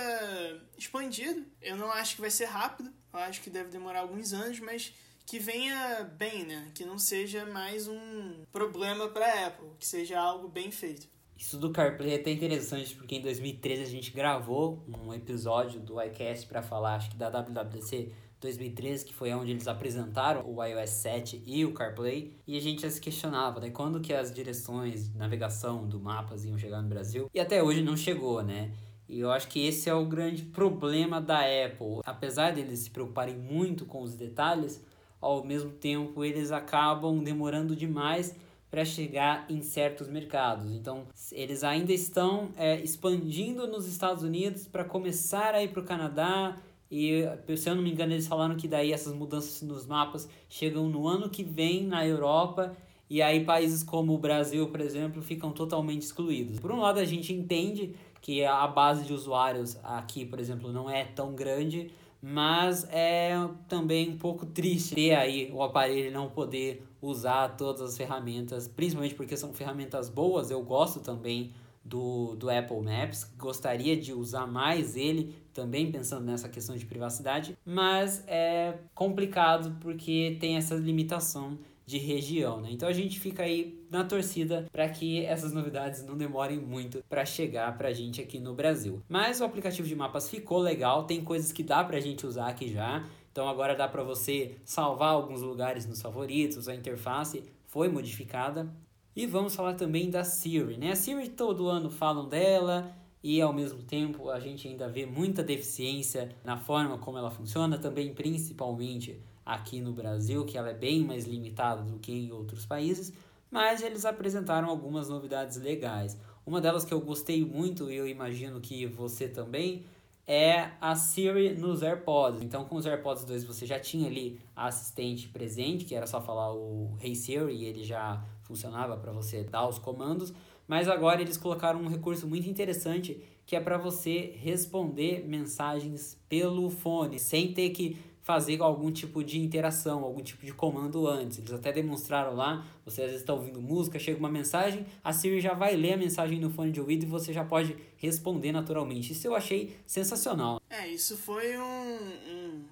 [0.77, 1.45] expandido.
[1.63, 4.93] Eu não acho que vai ser rápido, eu acho que deve demorar alguns anos, mas
[5.27, 6.73] que venha bem, né?
[6.75, 11.07] Que não seja mais um problema para Apple, que seja algo bem feito.
[11.37, 16.03] Isso do CarPlay é até interessante, porque em 2013 a gente gravou um episódio do
[16.03, 20.91] iCast para falar, acho que da WWDC 2013, que foi onde eles apresentaram o iOS
[20.91, 25.15] 7 e o CarPlay, e a gente já se questionava, né, quando que as direções
[25.15, 28.73] navegação do mapas iam chegar no Brasil, e até hoje não chegou, né?
[29.09, 32.01] E eu acho que esse é o grande problema da Apple.
[32.05, 34.81] Apesar deles se preocuparem muito com os detalhes,
[35.21, 38.37] ao mesmo tempo eles acabam demorando demais
[38.71, 40.71] para chegar em certos mercados.
[40.71, 45.85] Então, eles ainda estão é, expandindo nos Estados Unidos para começar a ir para o
[45.85, 46.57] Canadá.
[46.91, 47.23] E,
[47.57, 51.07] se eu não me engano, eles falaram que daí essas mudanças nos mapas chegam no
[51.07, 52.77] ano que vem na Europa.
[53.09, 56.59] E aí países como o Brasil, por exemplo, ficam totalmente excluídos.
[56.59, 60.91] Por um lado, a gente entende que a base de usuários aqui, por exemplo, não
[60.91, 63.35] é tão grande, mas é
[63.69, 69.15] também um pouco triste ter aí o aparelho não poder usar todas as ferramentas, principalmente
[69.15, 70.51] porque são ferramentas boas.
[70.51, 71.53] Eu gosto também
[71.85, 77.57] do, do Apple Maps, gostaria de usar mais ele, também pensando nessa questão de privacidade,
[77.65, 81.59] mas é complicado porque tem essa limitação
[81.91, 82.69] de região, né?
[82.71, 87.25] Então a gente fica aí na torcida para que essas novidades não demorem muito para
[87.25, 89.03] chegar para a gente aqui no Brasil.
[89.09, 92.47] Mas o aplicativo de mapas ficou legal, tem coisas que dá para a gente usar
[92.47, 93.05] aqui já.
[93.33, 98.73] Então agora dá para você salvar alguns lugares nos favoritos, a interface foi modificada.
[99.17, 100.93] E vamos falar também da Siri, né?
[100.93, 105.43] A Siri todo ano falam dela e ao mesmo tempo a gente ainda vê muita
[105.43, 111.05] deficiência na forma como ela funciona, também principalmente aqui no Brasil, que ela é bem
[111.05, 113.13] mais limitada do que em outros países,
[113.51, 116.19] mas eles apresentaram algumas novidades legais.
[116.47, 119.85] Uma delas que eu gostei muito e eu imagino que você também
[120.27, 122.41] é a Siri nos AirPods.
[122.43, 126.21] Então, com os AirPods 2 você já tinha ali a assistente presente, que era só
[126.21, 130.33] falar o Hey Siri e ele já funcionava para você dar os comandos.
[130.71, 136.71] Mas agora eles colocaram um recurso muito interessante que é para você responder mensagens pelo
[136.71, 141.39] fone, sem ter que fazer algum tipo de interação, algum tipo de comando antes.
[141.39, 145.41] Eles até demonstraram lá, você às vezes está ouvindo música, chega uma mensagem, a Siri
[145.41, 149.13] já vai ler a mensagem no fone de ouvido e você já pode responder naturalmente.
[149.13, 150.63] Isso eu achei sensacional.
[150.71, 152.65] É, isso foi um, um,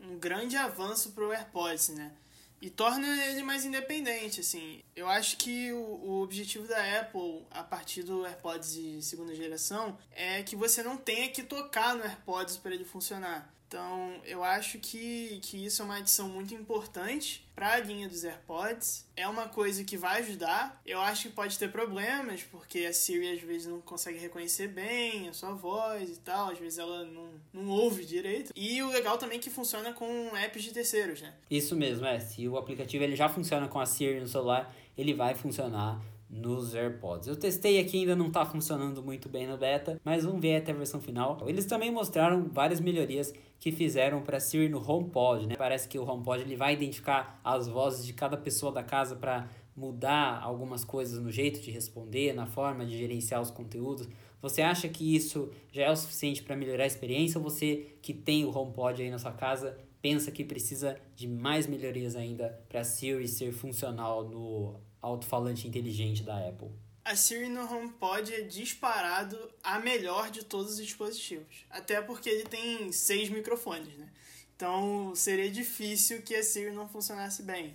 [0.00, 2.10] um grande avanço para o AirPods, né?
[2.60, 4.82] E torna ele mais independente, assim.
[4.94, 9.96] Eu acho que o, o objetivo da Apple, a partir do AirPods de segunda geração,
[10.12, 13.50] é que você não tenha que tocar no AirPods para ele funcionar.
[13.70, 18.24] Então, eu acho que, que isso é uma adição muito importante para a linha dos
[18.24, 19.06] AirPods.
[19.16, 20.82] É uma coisa que vai ajudar.
[20.84, 25.28] Eu acho que pode ter problemas, porque a Siri às vezes não consegue reconhecer bem
[25.28, 26.50] a sua voz e tal.
[26.50, 28.52] Às vezes ela não, não ouve direito.
[28.56, 31.32] E o legal também é que funciona com apps de terceiros, né?
[31.48, 32.18] Isso mesmo, é.
[32.18, 36.74] Se o aplicativo ele já funciona com a Siri no celular, ele vai funcionar nos
[36.74, 37.26] AirPods.
[37.26, 40.70] Eu testei aqui, ainda não está funcionando muito bem no beta, mas vamos ver até
[40.70, 41.42] a versão final.
[41.46, 45.56] Eles também mostraram várias melhorias que fizeram para Siri no HomePod, né?
[45.56, 49.48] Parece que o HomePod ele vai identificar as vozes de cada pessoa da casa para
[49.76, 54.08] mudar algumas coisas no jeito de responder, na forma de gerenciar os conteúdos.
[54.40, 58.14] Você acha que isso já é o suficiente para melhorar a experiência ou você que
[58.14, 62.82] tem o HomePod aí na sua casa pensa que precisa de mais melhorias ainda para
[62.84, 66.70] Siri ser funcional no alto-falante inteligente da Apple.
[67.04, 71.64] A Siri no HomePod é disparado a melhor de todos os dispositivos.
[71.70, 74.08] Até porque ele tem seis microfones, né?
[74.54, 77.74] Então seria difícil que a Siri não funcionasse bem.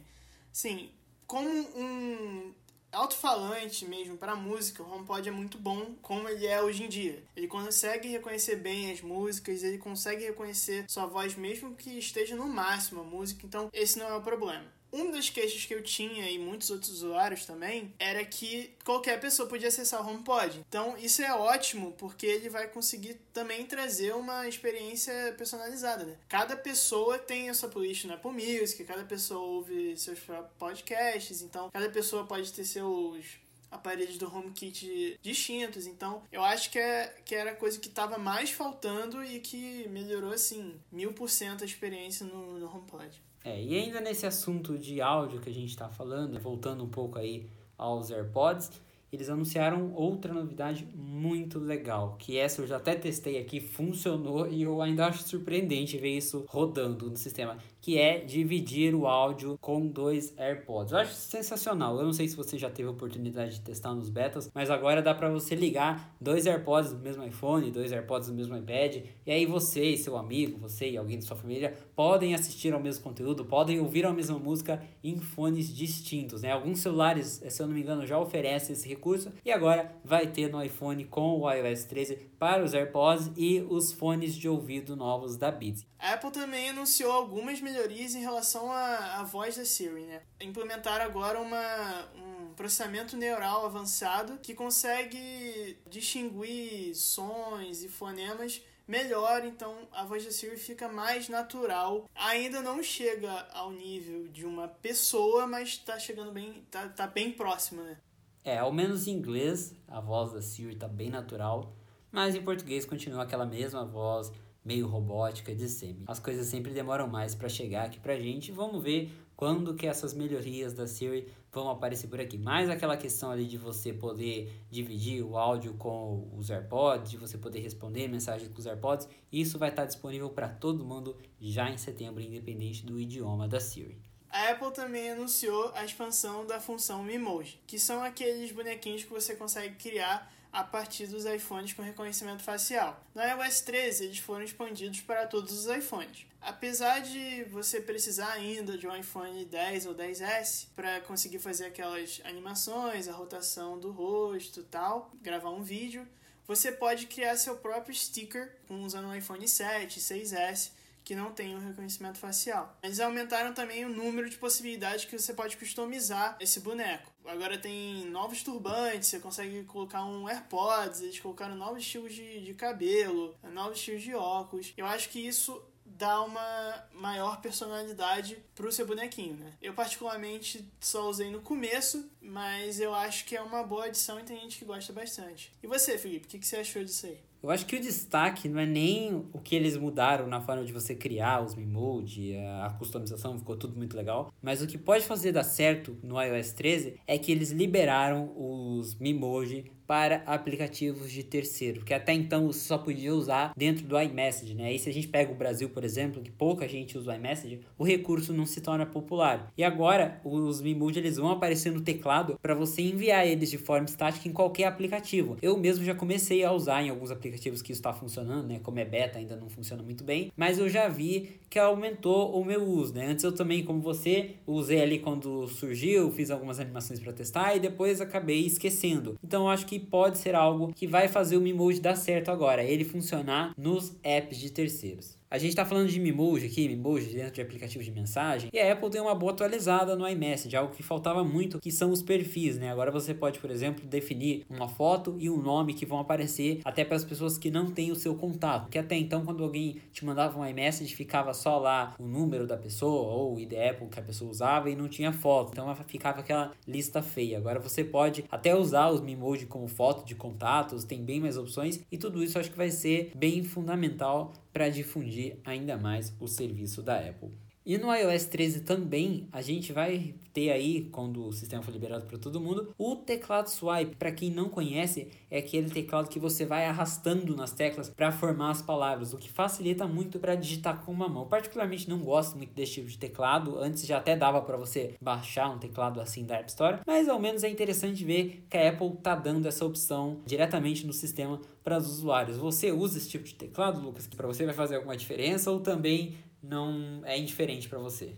[0.54, 0.92] Sim,
[1.26, 2.54] como um
[2.92, 7.24] alto-falante mesmo para música, o HomePod é muito bom como ele é hoje em dia.
[7.36, 12.48] Ele consegue reconhecer bem as músicas, ele consegue reconhecer sua voz mesmo que esteja no
[12.48, 14.75] máximo a música, então esse não é o problema.
[14.96, 19.50] Um das queixas que eu tinha e muitos outros usuários também era que qualquer pessoa
[19.50, 20.64] podia acessar o HomePod.
[20.70, 26.06] Então isso é ótimo porque ele vai conseguir também trazer uma experiência personalizada.
[26.06, 26.16] Né?
[26.30, 30.20] Cada pessoa tem a sua playlist no Apple Music, cada pessoa ouve seus
[30.58, 33.26] podcasts, então cada pessoa pode ter seus
[33.70, 35.86] aparelhos do HomeKit distintos.
[35.86, 39.88] Então, eu acho que, é, que era a coisa que estava mais faltando e que
[39.90, 43.22] melhorou, assim, mil por cento a experiência no, no HomePod.
[43.46, 47.20] É, e ainda nesse assunto de áudio que a gente está falando, voltando um pouco
[47.20, 48.72] aí aos AirPods,
[49.12, 54.64] eles anunciaram outra novidade muito legal, que essa eu já até testei aqui, funcionou e
[54.64, 59.88] eu ainda acho surpreendente ver isso rodando no sistema, que é dividir o áudio com
[59.88, 60.92] dois AirPods.
[60.92, 61.98] Eu acho sensacional.
[61.98, 65.14] Eu não sei se você já teve oportunidade de testar nos betas, mas agora dá
[65.14, 69.46] para você ligar dois AirPods do mesmo iPhone, dois AirPods do mesmo iPad, e aí
[69.46, 73.46] você e seu amigo, você e alguém da sua família podem assistir ao mesmo conteúdo,
[73.46, 76.52] podem ouvir a mesma música em fones distintos, né?
[76.52, 79.32] Alguns celulares, se eu não me engano, já oferecem esse recurso.
[79.46, 83.92] E agora vai ter no iPhone com o iOS 13 para os AirPods e os
[83.92, 85.86] fones de ouvido novos da Beats.
[86.00, 90.22] A Apple também anunciou algumas melhorias em relação à, à voz da Siri, né?
[90.42, 99.88] Implementaram agora uma, um processamento neural avançado que consegue distinguir sons e fonemas melhor, então
[99.92, 102.08] a voz da Siri fica mais natural.
[102.14, 107.32] Ainda não chega ao nível de uma pessoa, mas está chegando bem, tá, tá bem
[107.32, 107.98] próxima, né?
[108.46, 111.76] É, ao menos em inglês a voz da Siri tá bem natural,
[112.12, 114.32] mas em português continua aquela mesma voz
[114.64, 116.04] meio robótica de sempre.
[116.06, 118.52] As coisas sempre demoram mais para chegar aqui pra gente.
[118.52, 122.38] Vamos ver quando que essas melhorias da Siri vão aparecer por aqui.
[122.38, 127.40] Mais aquela questão ali de você poder dividir o áudio com os AirPods, de você
[127.40, 131.78] poder responder mensagens com os AirPods, isso vai estar disponível para todo mundo já em
[131.78, 134.05] setembro, independente do idioma da Siri.
[134.36, 139.34] A Apple também anunciou a expansão da função Memoji, que são aqueles bonequinhos que você
[139.34, 143.02] consegue criar a partir dos iPhones com reconhecimento facial.
[143.16, 146.26] No iOS 13, eles foram expandidos para todos os iPhones.
[146.42, 152.20] Apesar de você precisar ainda de um iPhone 10 ou 10S para conseguir fazer aquelas
[152.26, 156.06] animações, a rotação do rosto tal, gravar um vídeo,
[156.46, 160.72] você pode criar seu próprio sticker usando um iPhone 7, 6S
[161.06, 162.78] que não tem o reconhecimento facial.
[162.82, 167.14] Eles aumentaram também o número de possibilidades que você pode customizar esse boneco.
[167.24, 172.54] Agora tem novos turbantes, você consegue colocar um AirPods, eles colocaram novos estilos de, de
[172.56, 174.74] cabelo, novos estilos de óculos.
[174.76, 179.54] Eu acho que isso dá uma maior personalidade pro seu bonequinho, né?
[179.62, 184.24] Eu particularmente só usei no começo, mas eu acho que é uma boa adição e
[184.24, 185.54] tem gente que gosta bastante.
[185.62, 187.20] E você, Felipe, o que, que você achou disso aí?
[187.46, 190.74] Eu acho que o destaque não é nem o que eles mudaram na forma de
[190.74, 194.34] você criar os Mimode, a customização, ficou tudo muito legal.
[194.42, 198.96] Mas o que pode fazer dar certo no iOS 13 é que eles liberaram os
[198.96, 204.54] Mimoji para aplicativos de terceiro, que até então você só podia usar dentro do iMessage,
[204.54, 204.74] né?
[204.74, 207.60] E se a gente pega o Brasil, por exemplo, que pouca gente usa o iMessage,
[207.78, 209.52] o recurso não se torna popular.
[209.58, 213.86] E agora os Mimoji eles vão aparecer no teclado para você enviar eles de forma
[213.86, 215.38] estática em qualquer aplicativo.
[215.42, 218.60] Eu mesmo já comecei a usar em alguns aplicativos que isso está funcionando, né?
[218.62, 222.44] Como é beta ainda não funciona muito bem, mas eu já vi que aumentou o
[222.44, 223.08] meu uso, né?
[223.08, 227.60] Antes eu também, como você, usei ali quando surgiu, fiz algumas animações para testar e
[227.60, 229.18] depois acabei esquecendo.
[229.24, 232.64] Então eu acho que pode ser algo que vai fazer o Mimoji dar certo agora,
[232.64, 235.18] ele funcionar nos apps de terceiros.
[235.36, 238.72] A gente está falando de Mimoji aqui, Mimoji dentro de aplicativos de mensagem, e a
[238.72, 242.58] Apple tem uma boa atualizada no iMessage, algo que faltava muito, que são os perfis,
[242.58, 242.72] né?
[242.72, 246.86] Agora você pode, por exemplo, definir uma foto e um nome que vão aparecer até
[246.86, 250.06] para as pessoas que não têm o seu contato, que até então quando alguém te
[250.06, 254.00] mandava um iMessage ficava só lá o número da pessoa ou o ID Apple que
[254.00, 257.40] a pessoa usava e não tinha foto, então ficava aquela lista feia.
[257.40, 261.82] Agora você pode até usar os Mimoji como foto de contatos, tem bem mais opções
[261.92, 266.82] e tudo isso acho que vai ser bem fundamental para difundir ainda mais o serviço
[266.82, 267.30] da Apple.
[267.66, 272.06] E no iOS 13 também a gente vai ter aí, quando o sistema for liberado
[272.06, 273.96] para todo mundo, o teclado swipe.
[273.96, 278.52] Para quem não conhece, é aquele teclado que você vai arrastando nas teclas para formar
[278.52, 281.24] as palavras, o que facilita muito para digitar com uma mão.
[281.24, 283.58] Eu particularmente não gosto muito desse tipo de teclado.
[283.58, 287.20] Antes já até dava para você baixar um teclado assim da App Store, mas ao
[287.20, 291.78] menos é interessante ver que a Apple tá dando essa opção diretamente no sistema para
[291.78, 292.38] os usuários.
[292.38, 295.60] Você usa esse tipo de teclado, Lucas, que para você vai fazer alguma diferença ou
[295.60, 296.16] também
[296.48, 298.16] não é indiferente para você?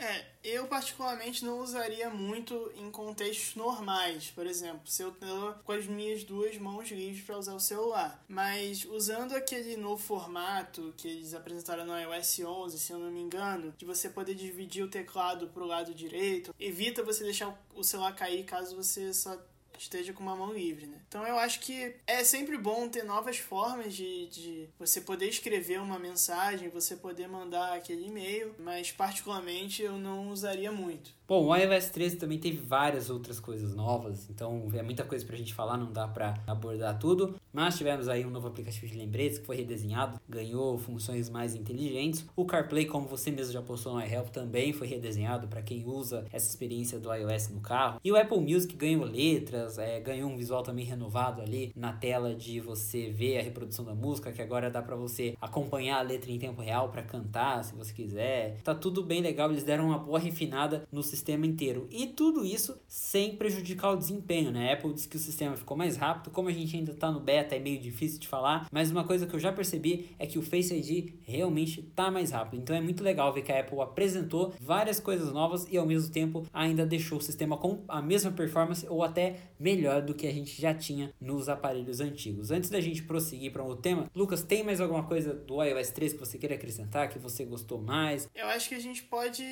[0.00, 5.72] É, eu particularmente não usaria muito em contextos normais, por exemplo, se eu tô com
[5.72, 8.24] as minhas duas mãos livres para usar o celular.
[8.26, 13.20] Mas usando aquele novo formato que eles apresentaram no iOS 11, se eu não me
[13.20, 18.14] engano, de você poder dividir o teclado pro lado direito, evita você deixar o celular
[18.14, 19.38] cair caso você só
[19.82, 20.98] esteja com uma mão livre, né?
[21.08, 25.80] Então eu acho que é sempre bom ter novas formas de, de você poder escrever
[25.80, 31.12] uma mensagem, você poder mandar aquele e-mail, mas particularmente eu não usaria muito.
[31.30, 35.36] Bom, o iOS 13 também teve várias outras coisas novas, então é muita coisa pra
[35.36, 37.36] gente falar, não dá pra abordar tudo.
[37.52, 42.26] Mas tivemos aí um novo aplicativo de lembretes que foi redesenhado, ganhou funções mais inteligentes.
[42.34, 46.26] O CarPlay, como você mesmo já postou no iHelp, também foi redesenhado para quem usa
[46.32, 48.00] essa experiência do iOS no carro.
[48.02, 52.34] E o Apple Music ganhou letras, é, ganhou um visual também renovado ali na tela
[52.34, 56.28] de você ver a reprodução da música, que agora dá para você acompanhar a letra
[56.28, 58.56] em tempo real para cantar, se você quiser.
[58.64, 61.86] Tá tudo bem legal, eles deram uma boa refinada no sistema sistema inteiro.
[61.90, 64.70] E tudo isso sem prejudicar o desempenho, né?
[64.70, 67.20] A Apple diz que o sistema ficou mais rápido, como a gente ainda está no
[67.20, 70.38] beta, é meio difícil de falar, mas uma coisa que eu já percebi é que
[70.38, 72.60] o Face ID realmente está mais rápido.
[72.60, 76.12] Então é muito legal ver que a Apple apresentou várias coisas novas e ao mesmo
[76.12, 80.32] tempo ainda deixou o sistema com a mesma performance ou até melhor do que a
[80.32, 82.50] gente já tinha nos aparelhos antigos.
[82.50, 86.14] Antes da gente prosseguir para outro tema, Lucas, tem mais alguma coisa do iOS 3
[86.14, 88.28] que você queira acrescentar, que você gostou mais?
[88.34, 89.44] Eu acho que a gente pode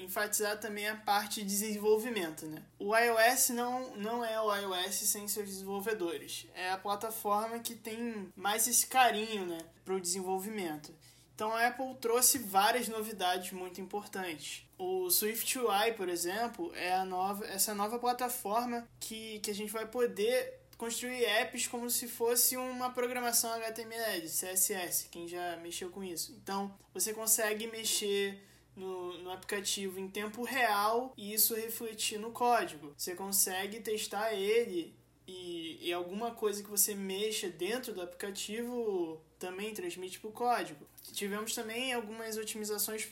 [0.00, 2.62] enfatizar também a parte de desenvolvimento, né?
[2.78, 6.46] O iOS não, não é o iOS sem seus desenvolvedores.
[6.54, 10.94] É a plataforma que tem mais esse carinho, né, para o desenvolvimento.
[11.34, 14.64] Então a Apple trouxe várias novidades muito importantes.
[14.78, 19.86] O SwiftUI, por exemplo, é a nova, essa nova plataforma que, que a gente vai
[19.86, 26.36] poder construir apps como se fosse uma programação HTML, CSS, quem já mexeu com isso.
[26.42, 28.42] Então, você consegue mexer
[28.76, 32.92] no, no aplicativo em tempo real e isso refletir no código.
[32.96, 34.94] Você consegue testar ele
[35.26, 40.86] e, e alguma coisa que você mexa dentro do aplicativo também transmite para o código.
[41.12, 43.06] Tivemos também algumas otimizações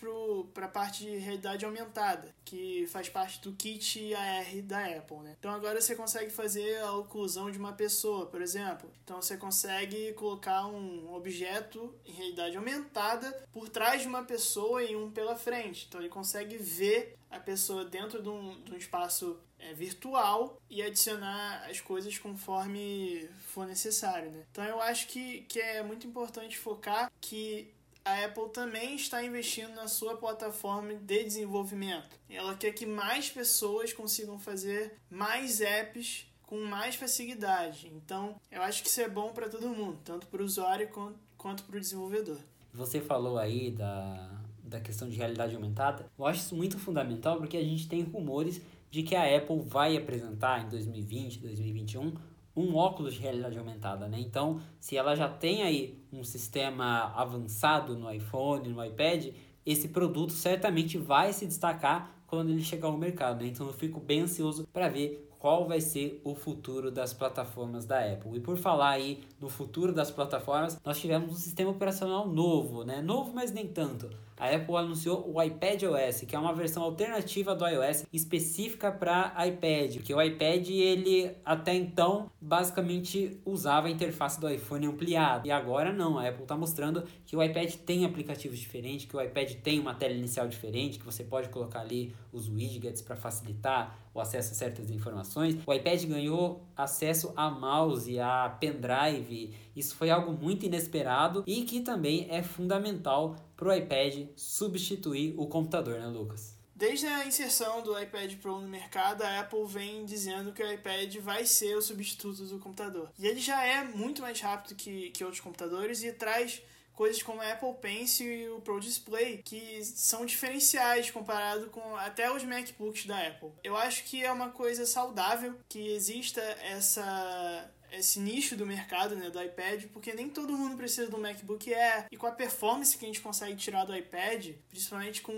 [0.55, 5.19] para a parte de realidade aumentada, que faz parte do kit AR da Apple.
[5.19, 5.37] Né?
[5.39, 8.91] Então agora você consegue fazer a oclusão de uma pessoa, por exemplo.
[9.05, 14.97] Então você consegue colocar um objeto em realidade aumentada por trás de uma pessoa e
[14.97, 15.87] um pela frente.
[15.89, 20.83] Então ele consegue ver a pessoa dentro de um, de um espaço é, virtual e
[20.83, 24.45] adicionar as coisas conforme for necessário, né?
[24.51, 27.73] Então eu acho que, que é muito importante focar que
[28.05, 32.19] a Apple também está investindo na sua plataforma de desenvolvimento.
[32.29, 37.91] Ela quer que mais pessoas consigam fazer mais apps com mais facilidade.
[37.95, 40.89] Então, eu acho que isso é bom para todo mundo, tanto para o usuário
[41.37, 42.39] quanto para o desenvolvedor.
[42.73, 46.07] Você falou aí da, da questão de realidade aumentada.
[46.19, 49.97] Eu acho isso muito fundamental porque a gente tem rumores de que a Apple vai
[49.97, 52.15] apresentar em 2020, 2021
[52.55, 54.19] um óculos de realidade aumentada, né?
[54.21, 59.29] Então, se ela já tem aí um sistema avançado no iPhone, no iPad,
[59.65, 63.49] esse produto certamente vai se destacar quando ele chegar ao mercado, né?
[63.49, 67.99] Então, eu fico bem ansioso para ver qual vai ser o futuro das plataformas da
[67.99, 68.37] Apple.
[68.37, 73.01] E por falar aí no futuro das plataformas, nós tivemos um sistema operacional novo, né?
[73.01, 74.11] Novo, mas nem tanto
[74.41, 79.35] a Apple anunciou o iPad OS, que é uma versão alternativa do iOS específica para
[79.47, 85.51] iPad, porque o iPad ele até então basicamente usava a interface do iPhone ampliada e
[85.51, 89.53] agora não, a Apple está mostrando que o iPad tem aplicativos diferentes, que o iPad
[89.57, 94.21] tem uma tela inicial diferente, que você pode colocar ali os widgets para facilitar o
[94.21, 95.57] acesso a certas informações.
[95.67, 99.55] O iPad ganhou acesso a mouse, a pendrive.
[99.75, 105.47] Isso foi algo muito inesperado e que também é fundamental para o iPad substituir o
[105.47, 106.59] computador, né, Lucas?
[106.81, 111.15] Desde a inserção do iPad Pro no mercado, a Apple vem dizendo que o iPad
[111.17, 113.11] vai ser o substituto do computador.
[113.19, 116.63] E ele já é muito mais rápido que, que outros computadores e traz
[117.01, 122.31] coisas como a Apple Pencil e o Pro Display, que são diferenciais comparado com até
[122.31, 123.53] os MacBooks da Apple.
[123.65, 129.31] Eu acho que é uma coisa saudável que exista essa esse nicho do mercado né,
[129.31, 132.07] do iPad, porque nem todo mundo precisa do MacBook Air.
[132.13, 135.33] E com a performance que a gente consegue tirar do iPad, principalmente com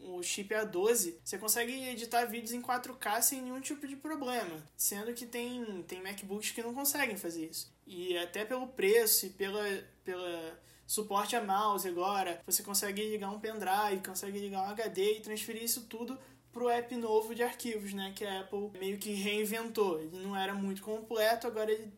[0.00, 4.64] o chip A12, você consegue editar vídeos em 4K sem nenhum tipo de problema.
[4.76, 7.70] Sendo que tem, tem MacBooks que não conseguem fazer isso.
[7.84, 9.64] E até pelo preço e pela,
[10.04, 10.58] pela
[10.90, 15.62] suporte a mouse agora, você consegue ligar um pendrive, consegue ligar um HD e transferir
[15.62, 16.18] isso tudo
[16.50, 18.12] pro app novo de arquivos, né?
[18.12, 20.00] Que a Apple meio que reinventou.
[20.00, 21.92] Ele não era muito completo, agora ele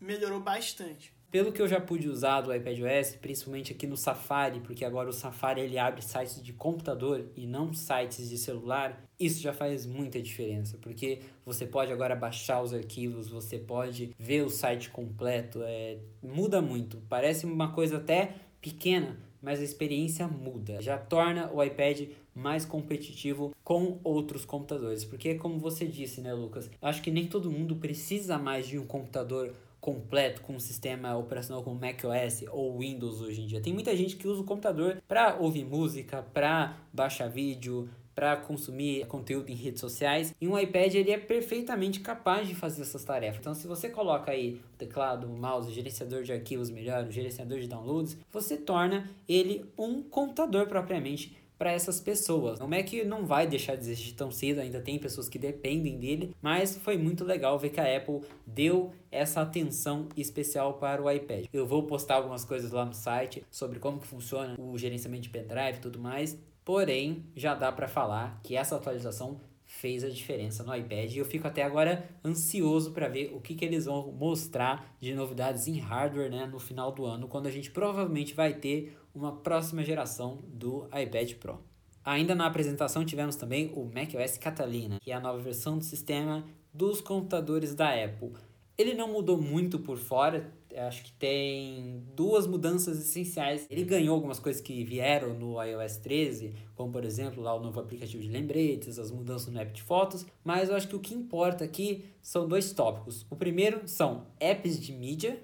[0.00, 1.12] melhorou bastante.
[1.30, 5.12] Pelo que eu já pude usar do iPadOS, principalmente aqui no Safari, porque agora o
[5.12, 10.22] Safari ele abre sites de computador e não sites de celular, isso já faz muita
[10.22, 15.98] diferença, porque você pode agora baixar os arquivos, você pode ver o site completo, é,
[16.22, 17.02] muda muito.
[17.10, 20.80] Parece uma coisa até pequena, mas a experiência muda.
[20.80, 25.04] Já torna o iPad mais competitivo com outros computadores.
[25.04, 26.70] Porque, como você disse, né, Lucas?
[26.80, 31.62] Acho que nem todo mundo precisa mais de um computador completo com um sistema operacional
[31.62, 33.60] como macOS ou Windows hoje em dia.
[33.60, 39.06] Tem muita gente que usa o computador para ouvir música, para baixar vídeo, para consumir
[39.06, 40.34] conteúdo em redes sociais.
[40.40, 43.38] E um iPad ele é perfeitamente capaz de fazer essas tarefas.
[43.38, 47.12] Então, se você coloca aí o teclado, o mouse, o gerenciador de arquivos melhor, o
[47.12, 52.60] gerenciador de downloads, você torna ele um computador propriamente para essas pessoas.
[52.60, 56.34] O Mac não vai deixar de existir tão cedo, ainda tem pessoas que dependem dele,
[56.40, 61.46] mas foi muito legal ver que a Apple deu essa atenção especial para o iPad.
[61.52, 65.78] Eu vou postar algumas coisas lá no site sobre como funciona o gerenciamento de pendrive
[65.78, 66.38] e tudo mais.
[66.64, 69.40] Porém, já dá para falar que essa atualização
[69.78, 73.54] fez a diferença no iPad e eu fico até agora ansioso para ver o que,
[73.54, 77.50] que eles vão mostrar de novidades em hardware né, no final do ano, quando a
[77.50, 81.62] gente provavelmente vai ter uma próxima geração do iPad Pro.
[82.04, 86.44] Ainda na apresentação tivemos também o macOS Catalina, que é a nova versão do sistema
[86.74, 88.32] dos computadores da Apple.
[88.76, 93.66] Ele não mudou muito por fora, acho que tem duas mudanças essenciais.
[93.70, 97.80] Ele ganhou algumas coisas que vieram no iOS 13, como por exemplo lá o novo
[97.80, 101.14] aplicativo de lembretes, as mudanças no app de fotos, mas eu acho que o que
[101.14, 103.26] importa aqui são dois tópicos.
[103.30, 105.42] O primeiro são apps de mídia,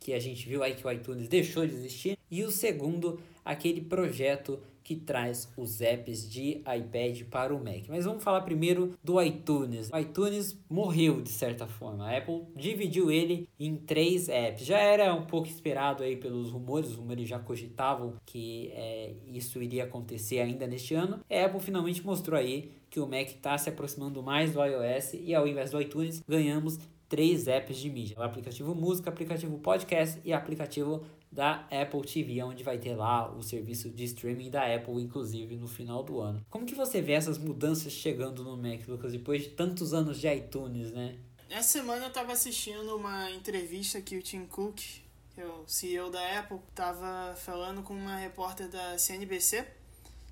[0.00, 3.80] que a gente viu aí que o iTunes deixou de existir, e o segundo, aquele
[3.80, 7.88] projeto que traz os apps de iPad para o Mac.
[7.88, 9.90] Mas vamos falar primeiro do iTunes.
[9.90, 12.06] O iTunes morreu de certa forma.
[12.06, 14.66] A Apple dividiu ele em três apps.
[14.66, 19.60] Já era um pouco esperado aí pelos rumores, os rumores já cogitavam que é, isso
[19.62, 21.20] iria acontecer ainda neste ano.
[21.30, 25.34] A Apple finalmente mostrou aí que o Mac está se aproximando mais do iOS e
[25.34, 26.78] ao invés do iTunes ganhamos
[27.08, 31.04] três apps de mídia: o aplicativo música, aplicativo podcast e aplicativo
[31.34, 35.66] da Apple TV, onde vai ter lá o serviço de streaming da Apple, inclusive no
[35.66, 36.46] final do ano.
[36.48, 40.28] Como que você vê essas mudanças chegando no Mac, Lucas, depois de tantos anos de
[40.28, 41.18] iTunes, né?
[41.50, 46.08] Essa semana eu estava assistindo uma entrevista que o Tim Cook, que é o CEO
[46.08, 49.66] da Apple, estava falando com uma repórter da CNBC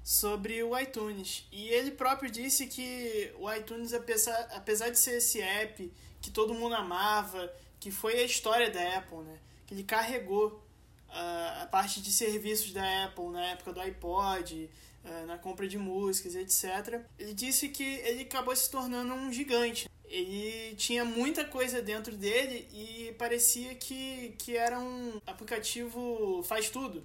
[0.05, 1.47] sobre o iTunes.
[1.51, 6.55] E ele próprio disse que o iTunes, apesar, apesar de ser esse app que todo
[6.55, 9.39] mundo amava, que foi a história da Apple, né?
[9.67, 10.62] Que ele carregou
[11.13, 14.71] a parte de serviços da Apple na época do iPod,
[15.27, 17.01] na compra de músicas, etc.
[17.19, 19.89] Ele disse que ele acabou se tornando um gigante.
[20.05, 27.05] Ele tinha muita coisa dentro dele e parecia que, que era um aplicativo faz tudo.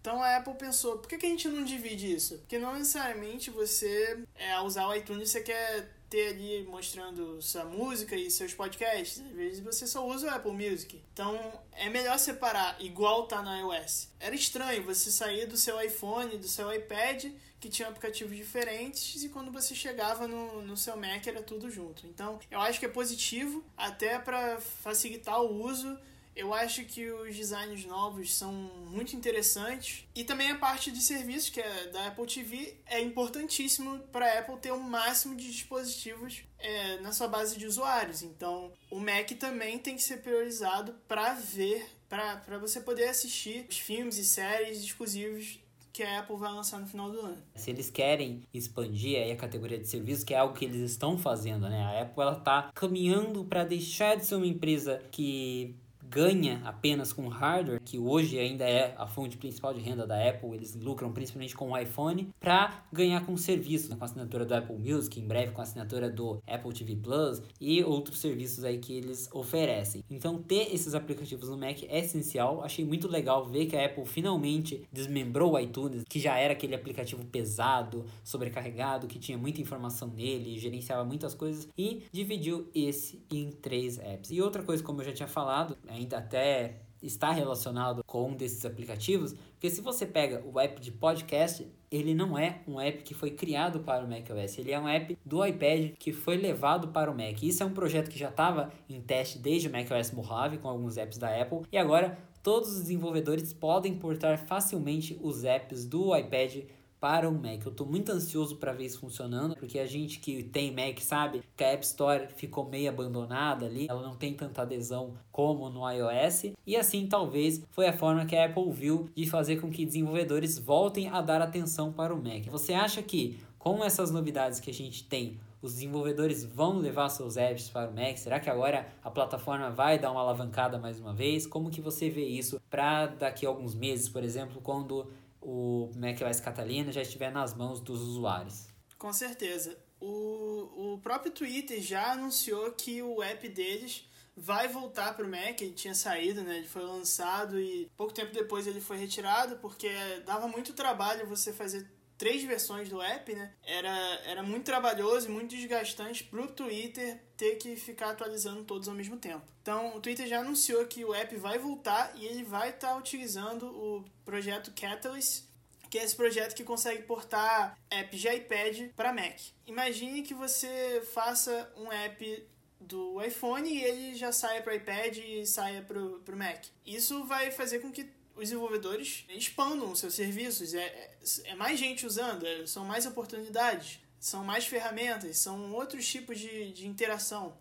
[0.00, 2.38] Então a Apple pensou, por que, que a gente não divide isso?
[2.38, 7.64] Porque não necessariamente você, é, ao usar o iTunes, você quer ter ali mostrando sua
[7.64, 9.20] música e seus podcasts.
[9.20, 11.00] Às vezes você só usa o Apple Music.
[11.12, 11.38] Então
[11.72, 14.08] é melhor separar, igual tá no iOS.
[14.18, 17.26] Era estranho você sair do seu iPhone, do seu iPad,
[17.60, 22.06] que tinha aplicativos diferentes, e quando você chegava no, no seu Mac era tudo junto.
[22.06, 25.96] Então eu acho que é positivo, até para facilitar o uso
[26.34, 31.50] eu acho que os designs novos são muito interessantes e também a parte de serviços
[31.50, 35.50] que é da Apple TV é importantíssimo para a Apple ter o um máximo de
[35.50, 38.22] dispositivos é, na sua base de usuários.
[38.22, 43.78] Então, o Mac também tem que ser priorizado para ver, para você poder assistir os
[43.78, 45.60] filmes e séries exclusivos
[45.92, 47.36] que a Apple vai lançar no final do ano.
[47.54, 51.18] Se eles querem expandir aí a categoria de serviços, que é algo que eles estão
[51.18, 51.82] fazendo, né?
[51.82, 55.74] A Apple ela tá caminhando para deixar de ser uma empresa que
[56.10, 60.50] ganha apenas com hardware, que hoje ainda é a fonte principal de renda da Apple,
[60.54, 64.54] eles lucram principalmente com o iPhone, para ganhar com serviços, né, com a assinatura do
[64.54, 68.78] Apple Music, em breve com a assinatura do Apple TV Plus e outros serviços aí
[68.78, 70.02] que eles oferecem.
[70.10, 72.62] Então ter esses aplicativos no Mac é essencial.
[72.62, 76.74] Achei muito legal ver que a Apple finalmente desmembrou o iTunes, que já era aquele
[76.74, 83.50] aplicativo pesado, sobrecarregado, que tinha muita informação nele, gerenciava muitas coisas e dividiu esse em
[83.50, 84.30] três apps.
[84.30, 88.34] E outra coisa, como eu já tinha falado, é ainda até está relacionado com um
[88.34, 93.02] desses aplicativos, porque se você pega o app de podcast, ele não é um app
[93.02, 96.88] que foi criado para o macOS, ele é um app do iPad que foi levado
[96.88, 97.42] para o Mac.
[97.42, 100.96] Isso é um projeto que já estava em teste desde o macOS Mojave com alguns
[100.96, 106.64] apps da Apple e agora todos os desenvolvedores podem portar facilmente os apps do iPad
[107.00, 107.64] para o Mac.
[107.64, 111.42] Eu estou muito ansioso para ver isso funcionando, porque a gente que tem Mac sabe
[111.56, 115.90] que a App Store ficou meio abandonada ali, ela não tem tanta adesão como no
[115.90, 119.86] iOS, e assim talvez foi a forma que a Apple viu de fazer com que
[119.86, 122.46] desenvolvedores voltem a dar atenção para o Mac.
[122.50, 127.36] Você acha que com essas novidades que a gente tem, os desenvolvedores vão levar seus
[127.36, 128.16] apps para o Mac?
[128.16, 131.46] Será que agora a plataforma vai dar uma alavancada mais uma vez?
[131.46, 135.06] Como que você vê isso para daqui a alguns meses, por exemplo, quando
[135.40, 138.68] o macOS Catalina já estiver nas mãos dos usuários.
[138.98, 139.78] Com certeza.
[140.00, 144.04] O, o próprio Twitter já anunciou que o app deles
[144.36, 145.60] vai voltar para o Mac.
[145.60, 146.58] Ele tinha saído, né?
[146.58, 149.88] Ele foi lançado e pouco tempo depois ele foi retirado porque
[150.24, 151.90] dava muito trabalho você fazer
[152.20, 153.50] três versões do app, né?
[153.64, 158.88] Era, era muito trabalhoso e muito desgastante para o Twitter ter que ficar atualizando todos
[158.88, 159.42] ao mesmo tempo.
[159.62, 162.96] Então, o Twitter já anunciou que o app vai voltar e ele vai estar tá
[162.96, 165.44] utilizando o projeto Catalyst,
[165.88, 169.40] que é esse projeto que consegue portar apps de iPad para Mac.
[169.66, 172.46] Imagine que você faça um app
[172.78, 176.66] do iPhone e ele já saia para iPad e saia para o Mac.
[176.84, 181.10] Isso vai fazer com que os desenvolvedores expandam seus serviços, é, é,
[181.44, 183.98] é mais gente usando, é, são mais oportunidades.
[184.18, 187.56] são mais ferramentas, são outros tipos de, de interação.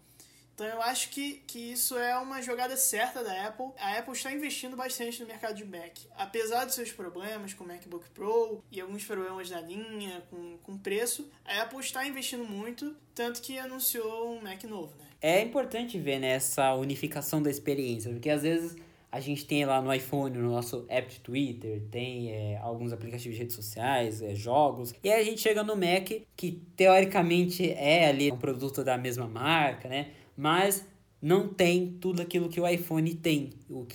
[0.60, 3.68] Então eu acho que, que isso é uma jogada certa da Apple.
[3.80, 5.98] A Apple está investindo bastante no mercado de Mac.
[6.18, 10.78] Apesar dos seus problemas com o MacBook Pro e alguns problemas na linha, com, com
[10.78, 15.06] preço, a Apple está investindo muito, tanto que anunciou um Mac novo, né?
[15.22, 18.76] É importante ver né, essa unificação da experiência, porque às vezes
[19.12, 23.36] a gente tem lá no iPhone, no nosso app de Twitter, tem é, alguns aplicativos
[23.36, 24.94] de redes sociais, é, jogos.
[25.04, 29.28] E aí a gente chega no Mac, que teoricamente é ali um produto da mesma
[29.28, 30.12] marca, né?
[30.40, 30.88] mas
[31.22, 33.50] não tem tudo aquilo que o iPhone tem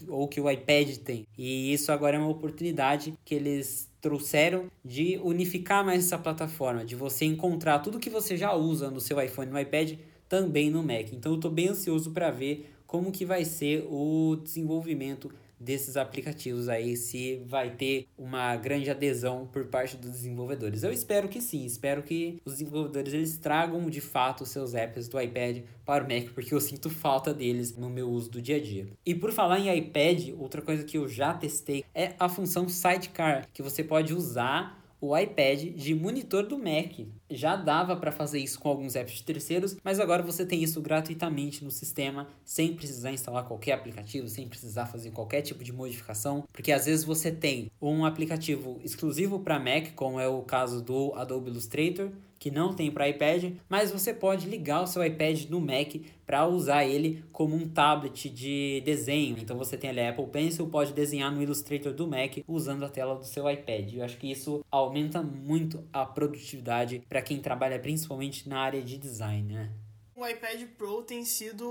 [0.09, 1.27] ou que o iPad tem.
[1.39, 6.95] E isso agora é uma oportunidade que eles trouxeram de unificar mais essa plataforma, de
[6.95, 9.95] você encontrar tudo que você já usa no seu iPhone e no iPad
[10.29, 11.13] também no Mac.
[11.13, 15.29] Então eu estou bem ansioso para ver como que vai ser o desenvolvimento
[15.59, 20.85] desses aplicativos aí, se vai ter uma grande adesão por parte dos desenvolvedores.
[20.85, 25.09] Eu espero que sim, espero que os desenvolvedores eles tragam de fato os seus apps
[25.09, 28.59] do iPad para o Mac, porque eu sinto falta deles no meu uso do dia
[28.59, 28.87] a dia.
[29.05, 33.49] E por falar em iPad, outra coisa que eu já testei é a função Sidecar,
[33.53, 37.07] que você pode usar o iPad de monitor do Mac.
[37.31, 40.81] Já dava para fazer isso com alguns apps de terceiros, mas agora você tem isso
[40.81, 46.45] gratuitamente no sistema, sem precisar instalar qualquer aplicativo, sem precisar fazer qualquer tipo de modificação,
[46.53, 51.13] porque às vezes você tem um aplicativo exclusivo para Mac, como é o caso do
[51.15, 52.11] Adobe Illustrator,
[52.45, 55.95] que não tem para iPad, mas você pode ligar o seu iPad no Mac
[56.27, 59.39] para usar ele como um tablet de desenho.
[59.39, 62.91] Então você tem ali a Apple Pencil, pode desenhar no Illustrator do Mac usando a
[62.91, 63.95] tela do seu iPad.
[63.95, 68.99] Eu acho que isso aumenta muito a produtividade para quem trabalha principalmente na área de
[68.99, 69.73] design, né?
[70.15, 71.67] O iPad Pro tem sido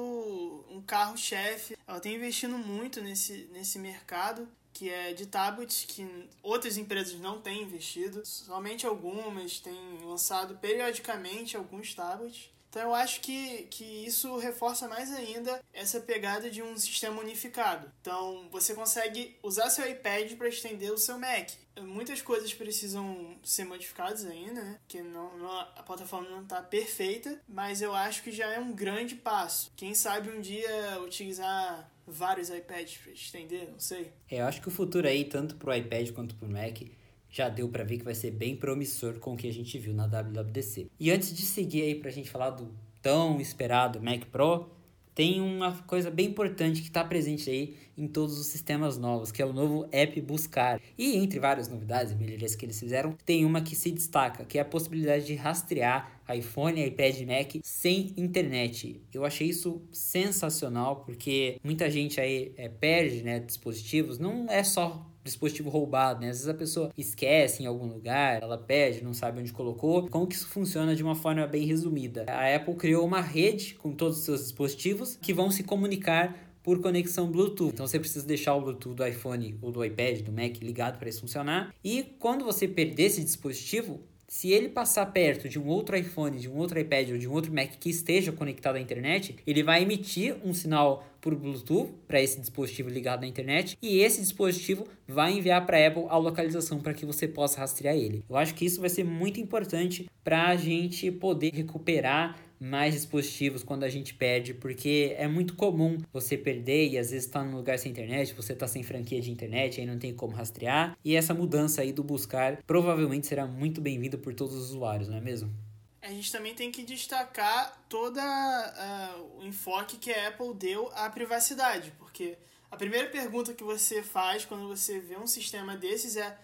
[0.72, 1.78] um carro-chefe.
[1.88, 7.40] Ela tem investindo muito nesse, nesse mercado que é de tablets que outras empresas não
[7.40, 12.54] têm investido, somente algumas têm lançado periodicamente alguns tablets.
[12.74, 17.92] Então eu acho que, que isso reforça mais ainda essa pegada de um sistema unificado.
[18.02, 21.52] Então você consegue usar seu iPad para estender o seu Mac.
[21.80, 24.80] Muitas coisas precisam ser modificadas ainda, né?
[24.80, 28.74] Porque não, não, a plataforma não está perfeita, mas eu acho que já é um
[28.74, 29.72] grande passo.
[29.76, 34.12] Quem sabe um dia utilizar vários iPads para estender, não sei.
[34.30, 36.82] É, eu acho que o futuro aí, tanto pro iPad quanto pro Mac,
[37.30, 39.94] já deu para ver que vai ser bem promissor com o que a gente viu
[39.94, 40.88] na WWDC.
[41.00, 44.70] E antes de seguir aí pra gente falar do tão esperado Mac Pro,
[45.16, 49.42] tem uma coisa bem importante que está presente aí em todos os sistemas novos, que
[49.42, 50.82] é o novo app Buscar.
[50.98, 54.58] E entre várias novidades e melhorias que eles fizeram, tem uma que se destaca, que
[54.58, 59.02] é a possibilidade de rastrear iPhone, iPad Mac sem internet.
[59.14, 65.13] Eu achei isso sensacional, porque muita gente aí é, perde né, dispositivos, não é só
[65.24, 66.30] dispositivo roubado, né?
[66.30, 70.08] Às vezes a pessoa esquece em algum lugar, ela perde, não sabe onde colocou.
[70.10, 72.26] Como que isso funciona de uma forma bem resumida?
[72.28, 76.82] A Apple criou uma rede com todos os seus dispositivos que vão se comunicar por
[76.82, 77.74] conexão Bluetooth.
[77.74, 81.10] Então você precisa deixar o Bluetooth do iPhone ou do iPad, do Mac ligado para
[81.10, 81.74] isso funcionar.
[81.84, 84.00] E quando você perder esse dispositivo,
[84.34, 87.32] se ele passar perto de um outro iPhone, de um outro iPad ou de um
[87.34, 92.20] outro Mac que esteja conectado à internet, ele vai emitir um sinal por Bluetooth para
[92.20, 96.80] esse dispositivo ligado à internet e esse dispositivo vai enviar para a Apple a localização
[96.80, 98.26] para que você possa rastrear ele.
[98.28, 103.62] Eu acho que isso vai ser muito importante para a gente poder recuperar mais dispositivos
[103.62, 107.58] quando a gente perde, porque é muito comum você perder e às vezes está num
[107.58, 110.98] lugar sem internet, você está sem franquia de internet, aí não tem como rastrear.
[111.04, 115.18] E essa mudança aí do buscar provavelmente será muito bem-vinda por todos os usuários, não
[115.18, 115.54] é mesmo?
[116.02, 121.10] A gente também tem que destacar todo uh, o enfoque que a Apple deu à
[121.10, 122.38] privacidade, porque
[122.72, 126.38] a primeira pergunta que você faz quando você vê um sistema desses é: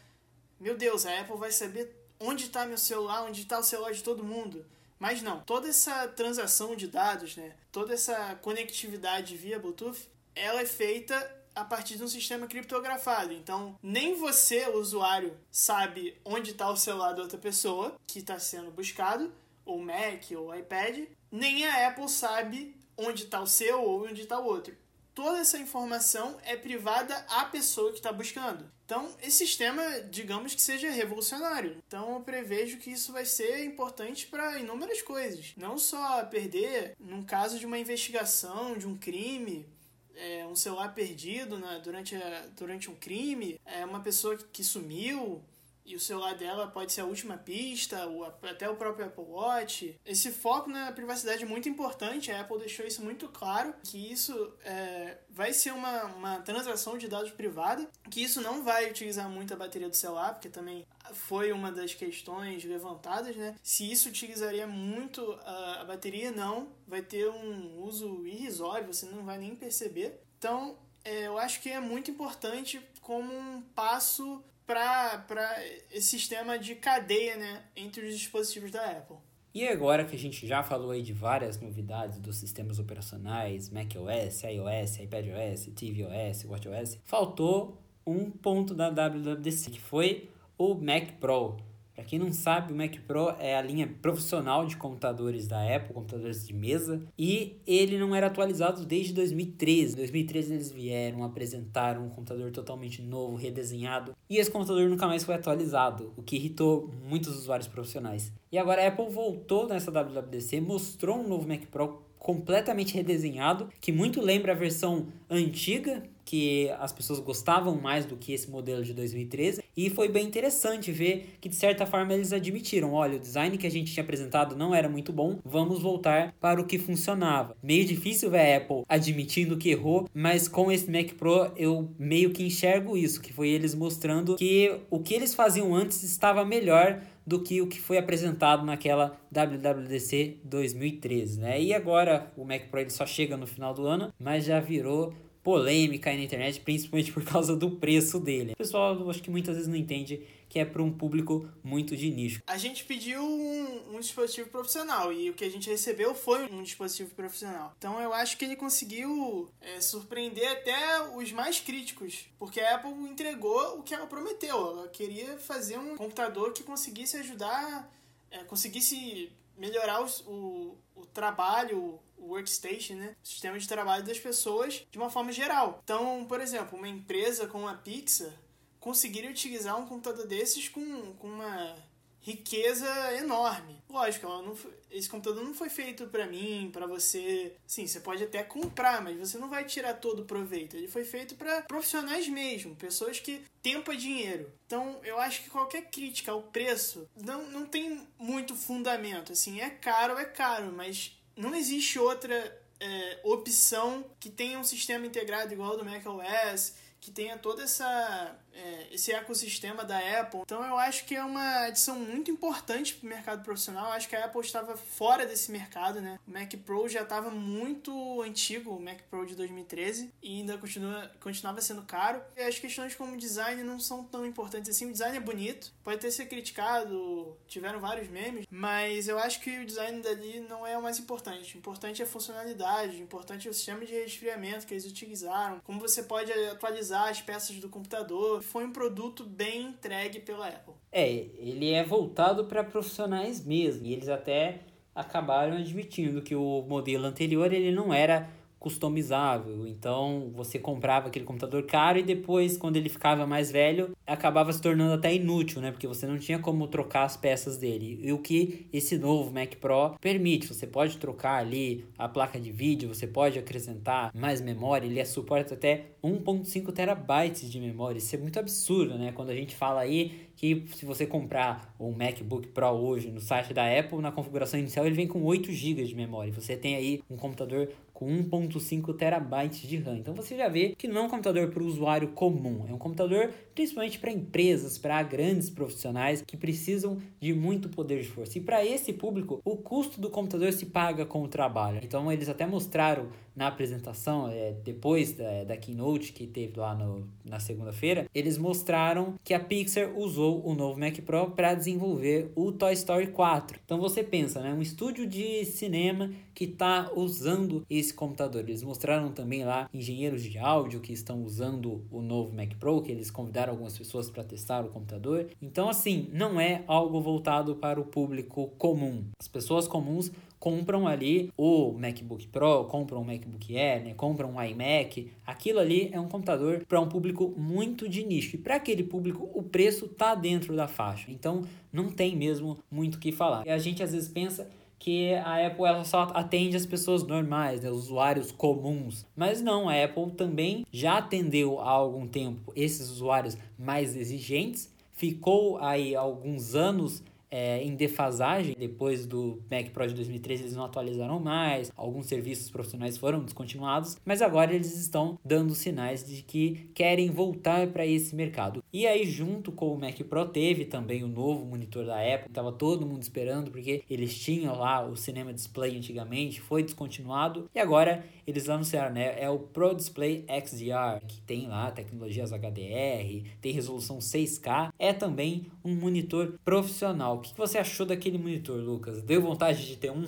[0.59, 4.03] Meu Deus, a Apple vai saber onde está meu celular, onde está o celular de
[4.03, 4.65] todo mundo.
[5.00, 10.66] Mas não, toda essa transação de dados, né, toda essa conectividade via Bluetooth, ela é
[10.66, 11.16] feita
[11.56, 13.34] a partir de um sistema criptografado.
[13.34, 18.72] Então, nem você, usuário, sabe onde está o celular da outra pessoa que está sendo
[18.72, 19.34] buscado,
[19.66, 24.39] ou Mac ou iPad, nem a Apple sabe onde está o seu ou onde está
[24.39, 24.76] o outro
[25.20, 28.63] toda essa informação é privada à pessoa que está buscando.
[28.86, 31.76] Então, esse sistema, digamos que seja revolucionário.
[31.86, 35.51] Então, eu prevejo que isso vai ser importante para inúmeras coisas.
[35.57, 39.67] Não só perder, num caso de uma investigação, de um crime,
[40.15, 42.15] é, um celular perdido né, durante,
[42.55, 45.43] durante um crime, é uma pessoa que sumiu
[45.90, 50.00] e o celular dela pode ser a última pista, ou até o próprio Apple Watch.
[50.06, 54.54] Esse foco na privacidade é muito importante, a Apple deixou isso muito claro, que isso
[54.64, 59.54] é, vai ser uma, uma transação de dados privada, que isso não vai utilizar muito
[59.54, 63.56] a bateria do celular, porque também foi uma das questões levantadas, né?
[63.64, 69.26] Se isso utilizaria muito a, a bateria, não, vai ter um uso irrisório, você não
[69.26, 70.22] vai nem perceber.
[70.38, 75.55] Então, é, eu acho que é muito importante como um passo para
[75.91, 79.17] esse sistema de cadeia né, entre os dispositivos da Apple.
[79.51, 84.43] E agora que a gente já falou aí de várias novidades dos sistemas operacionais, macOS,
[84.43, 91.57] iOS, iPadOS, tvOS, watchOS, faltou um ponto da WWDC, que foi o Mac Pro.
[92.00, 95.93] Para quem não sabe, o Mac Pro é a linha profissional de computadores da Apple,
[95.93, 99.95] computadores de mesa, e ele não era atualizado desde 2013.
[99.95, 105.26] Em 2013 eles vieram apresentar um computador totalmente novo, redesenhado, e esse computador nunca mais
[105.26, 108.32] foi atualizado, o que irritou muitos usuários profissionais.
[108.50, 113.91] E agora a Apple voltou nessa WWDC, mostrou um novo Mac Pro completamente redesenhado, que
[113.91, 118.93] muito lembra a versão antiga que as pessoas gostavam mais do que esse modelo de
[118.93, 123.57] 2013 e foi bem interessante ver que de certa forma eles admitiram, olha, o design
[123.57, 127.57] que a gente tinha apresentado não era muito bom, vamos voltar para o que funcionava.
[127.63, 132.30] Meio difícil ver a Apple admitindo que errou, mas com esse Mac Pro eu meio
[132.30, 137.01] que enxergo isso, que foi eles mostrando que o que eles faziam antes estava melhor
[137.25, 141.61] do que o que foi apresentado naquela WWDC 2013, né?
[141.61, 145.13] E agora o Mac Pro ele só chega no final do ano, mas já virou
[145.50, 148.52] polêmica aí na internet, principalmente por causa do preço dele.
[148.52, 152.12] O pessoal, acho que muitas vezes não entende que é para um público muito de
[152.12, 152.39] nicho.
[152.45, 156.62] A gente pediu um, um, dispositivo profissional e o que a gente recebeu foi um
[156.62, 157.74] dispositivo profissional.
[157.80, 162.91] Então eu acho que ele conseguiu é, surpreender até os mais críticos, porque a Apple
[163.10, 164.56] entregou o que ela prometeu.
[164.56, 167.91] Ela queria fazer um computador que conseguisse ajudar,
[168.30, 173.15] é, conseguisse melhorar os, o, o trabalho, workstation, né?
[173.24, 175.80] Sistema de trabalho das pessoas de uma forma geral.
[175.84, 178.32] Então, por exemplo, uma empresa como a Pixar
[178.80, 181.76] conseguiria utilizar um computador desses com, com uma
[182.22, 183.82] riqueza enorme.
[183.89, 184.55] Lógico, não,
[184.91, 187.55] esse computador não foi feito para mim, para você.
[187.65, 190.76] Sim, você pode até comprar, mas você não vai tirar todo o proveito.
[190.76, 194.51] Ele foi feito para profissionais mesmo, pessoas que tempo é dinheiro.
[194.65, 199.32] Então, eu acho que qualquer crítica ao preço não, não tem muito fundamento.
[199.32, 202.36] Assim, é caro, é caro, mas não existe outra
[202.80, 208.38] é, opção que tenha um sistema integrado igual ao do macOS que tenha todo essa,
[208.60, 210.41] é, esse ecossistema da Apple.
[210.41, 213.88] Então eu acho que é uma adição muito importante para o mercado profissional.
[213.88, 216.20] Eu acho que a Apple estava fora desse mercado, né?
[216.28, 221.12] O Mac Pro já estava muito antigo, o Mac Pro de 2013, e ainda continua,
[221.20, 222.22] continuava sendo caro.
[222.36, 224.88] E as questões como design não são tão importantes assim.
[224.88, 229.60] O design é bonito, pode ter sido criticado, tiveram vários memes, mas eu acho que
[229.60, 231.55] o design dali não é o mais importante.
[231.55, 235.60] O importante é a funcionalidade, o importante é o sistema de resfriamento que eles utilizaram,
[235.64, 238.41] como você pode atualizar atualizar as peças do computador.
[238.50, 240.74] Foi um produto bem entregue pela Apple.
[240.91, 243.86] É, ele é voltado para profissionais mesmo.
[243.86, 244.62] E eles até
[244.95, 248.28] acabaram admitindo que o modelo anterior ele não era
[248.60, 249.66] customizável.
[249.66, 254.62] Então você comprava aquele computador caro e depois, quando ele ficava mais velho, acabava se
[254.62, 255.72] tornando até inútil, né?
[255.72, 257.99] Porque você não tinha como trocar as peças dele.
[258.03, 262.51] E o que esse novo Mac Pro permite, você pode trocar ali a placa de
[262.51, 267.97] vídeo, você pode acrescentar mais memória, ele é suporta até 1.5 terabytes de memória.
[267.97, 269.12] Isso é muito absurdo, né?
[269.14, 273.53] Quando a gente fala aí que se você comprar um MacBook Pro hoje no site
[273.53, 276.32] da Apple, na configuração inicial ele vem com 8 GB de memória.
[276.32, 277.70] Você tem aí um computador
[278.00, 279.97] com 1.5 terabytes de RAM.
[279.97, 282.78] Então você já vê que não é um computador para o usuário comum, é um
[282.78, 283.30] computador
[283.60, 288.38] principalmente para empresas, para grandes profissionais que precisam de muito poder de força.
[288.38, 291.82] E para esse público, o custo do computador se paga com o trabalho.
[291.84, 297.07] Então eles até mostraram na apresentação, é, depois da, da keynote que teve lá no,
[297.24, 302.51] na segunda-feira, eles mostraram que a Pixar usou o novo Mac Pro para desenvolver o
[302.51, 303.57] Toy Story 4.
[303.64, 308.41] Então você pensa, né, um estúdio de cinema que está usando esse computador.
[308.41, 312.91] Eles mostraram também lá engenheiros de áudio que estão usando o novo Mac Pro, que
[312.91, 315.28] eles convidaram algumas pessoas para testar o computador.
[315.41, 319.06] Então, assim, não é algo voltado para o público comum.
[319.20, 323.93] As pessoas comuns compram ali o MacBook Pro, compram o MacBook Air, né?
[323.93, 325.12] compram um iMac.
[325.26, 328.36] Aquilo ali é um computador para um público muito de nicho.
[328.36, 331.12] E para aquele público, o preço tá dentro da faixa.
[331.12, 333.45] Então, não tem mesmo muito o que falar.
[333.45, 337.61] E a gente às vezes pensa que a Apple ela só atende as pessoas normais,
[337.61, 339.05] né, os usuários comuns.
[339.15, 345.57] Mas não, a Apple também já atendeu há algum tempo esses usuários mais exigentes ficou
[345.59, 347.01] aí alguns anos
[347.32, 348.55] é, em defasagem.
[348.57, 353.97] Depois do Mac Pro de 2013, eles não atualizaram mais, alguns serviços profissionais foram descontinuados,
[354.05, 358.63] mas agora eles estão dando sinais de que querem voltar para esse mercado.
[358.71, 362.51] E aí, junto com o Mac Pro, teve também o novo monitor da Apple, estava
[362.51, 368.05] todo mundo esperando, porque eles tinham lá o Cinema Display antigamente, foi descontinuado, e agora
[368.30, 369.21] eles anunciaram, né?
[369.21, 375.47] É o Pro Display XDR, que tem lá tecnologias HDR, tem resolução 6K, é também
[375.63, 377.17] um monitor profissional.
[377.17, 379.01] O que você achou daquele monitor, Lucas?
[379.01, 380.05] Deu vontade de ter um?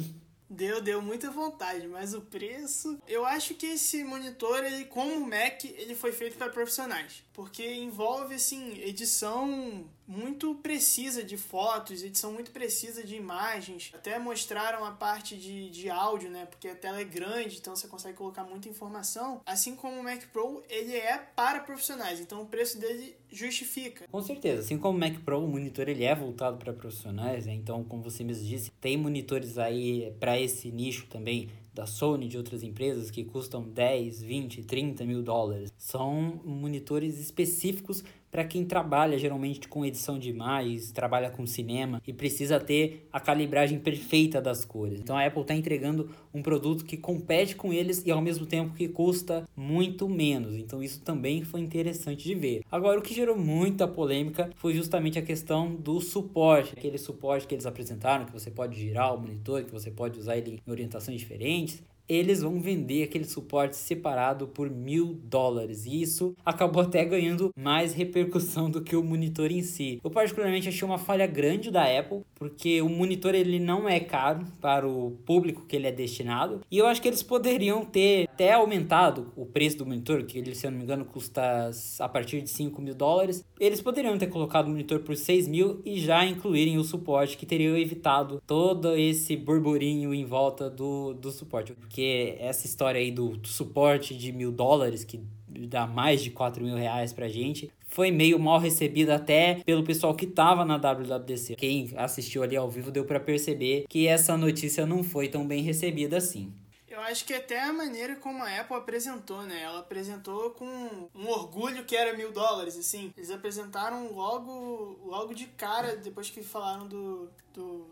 [0.53, 2.99] Deu, deu muita vontade, mas o preço.
[3.07, 7.23] Eu acho que esse monitor, ele, como o Mac, ele foi feito para profissionais.
[7.31, 13.91] Porque envolve, assim, edição muito precisa de fotos, edição muito precisa de imagens.
[13.93, 16.45] Até mostraram a parte de, de áudio, né?
[16.45, 19.41] Porque a tela é grande, então você consegue colocar muita informação.
[19.45, 24.07] Assim como o Mac Pro, ele é para profissionais, então o preço dele justifica.
[24.11, 27.53] Com certeza, assim como o Mac Pro, o monitor ele é voltado para profissionais, né?
[27.53, 32.37] Então, como você mesmo disse, tem monitores aí para esse nicho também da Sony, de
[32.37, 35.71] outras empresas que custam 10, 20, 30 mil dólares.
[35.77, 42.13] São monitores específicos para quem trabalha geralmente com edição de imagens, trabalha com cinema e
[42.13, 44.99] precisa ter a calibragem perfeita das cores.
[44.99, 48.73] Então a Apple está entregando um produto que compete com eles e ao mesmo tempo
[48.73, 50.55] que custa muito menos.
[50.55, 52.61] Então isso também foi interessante de ver.
[52.71, 57.53] Agora o que gerou muita polêmica foi justamente a questão do suporte, aquele suporte que
[57.53, 61.19] eles apresentaram, que você pode girar o monitor, que você pode usar ele em orientações
[61.19, 65.85] diferentes eles vão vender aquele suporte separado por mil dólares.
[65.85, 69.99] E isso acabou até ganhando mais repercussão do que o monitor em si.
[70.03, 74.45] Eu particularmente achei uma falha grande da Apple, porque o monitor ele não é caro
[74.59, 76.59] para o público que ele é destinado.
[76.69, 80.53] E eu acho que eles poderiam ter até aumentado o preço do monitor, que ele,
[80.53, 83.45] se eu não me engano, custa a partir de 5 mil dólares.
[83.57, 87.45] Eles poderiam ter colocado o monitor por 6 mil e já incluírem o suporte, que
[87.45, 91.73] teria evitado todo esse burburinho em volta do, do suporte.
[91.73, 96.31] Porque porque essa história aí do, do suporte de mil dólares, que dá mais de
[96.31, 100.77] 4 mil reais pra gente, foi meio mal recebida até pelo pessoal que tava na
[100.77, 101.55] WWDC.
[101.55, 105.61] Quem assistiu ali ao vivo deu para perceber que essa notícia não foi tão bem
[105.61, 106.51] recebida assim.
[106.89, 109.61] Eu acho que até a maneira como a Apple apresentou, né?
[109.61, 110.65] Ela apresentou com
[111.13, 113.13] um orgulho que era mil dólares, assim.
[113.15, 117.87] Eles apresentaram logo, logo de cara, depois que falaram do, do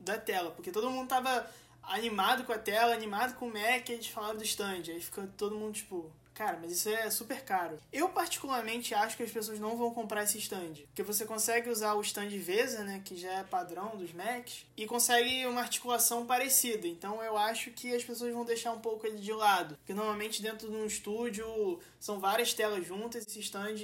[0.00, 0.50] da tela.
[0.50, 1.46] Porque todo mundo tava
[1.88, 4.82] animado com a tela, animado com o Mac, eles falaram do stand.
[4.88, 7.78] Aí fica todo mundo tipo, Cara, mas isso é super caro.
[7.92, 10.74] Eu, particularmente, acho que as pessoas não vão comprar esse stand.
[10.86, 13.00] Porque você consegue usar o stand VESA, né?
[13.04, 14.66] Que já é padrão dos Macs.
[14.76, 16.88] E consegue uma articulação parecida.
[16.88, 19.76] Então, eu acho que as pessoas vão deixar um pouco ele de lado.
[19.76, 23.24] Porque, normalmente, dentro de um estúdio, são várias telas juntas.
[23.24, 23.76] Esse stand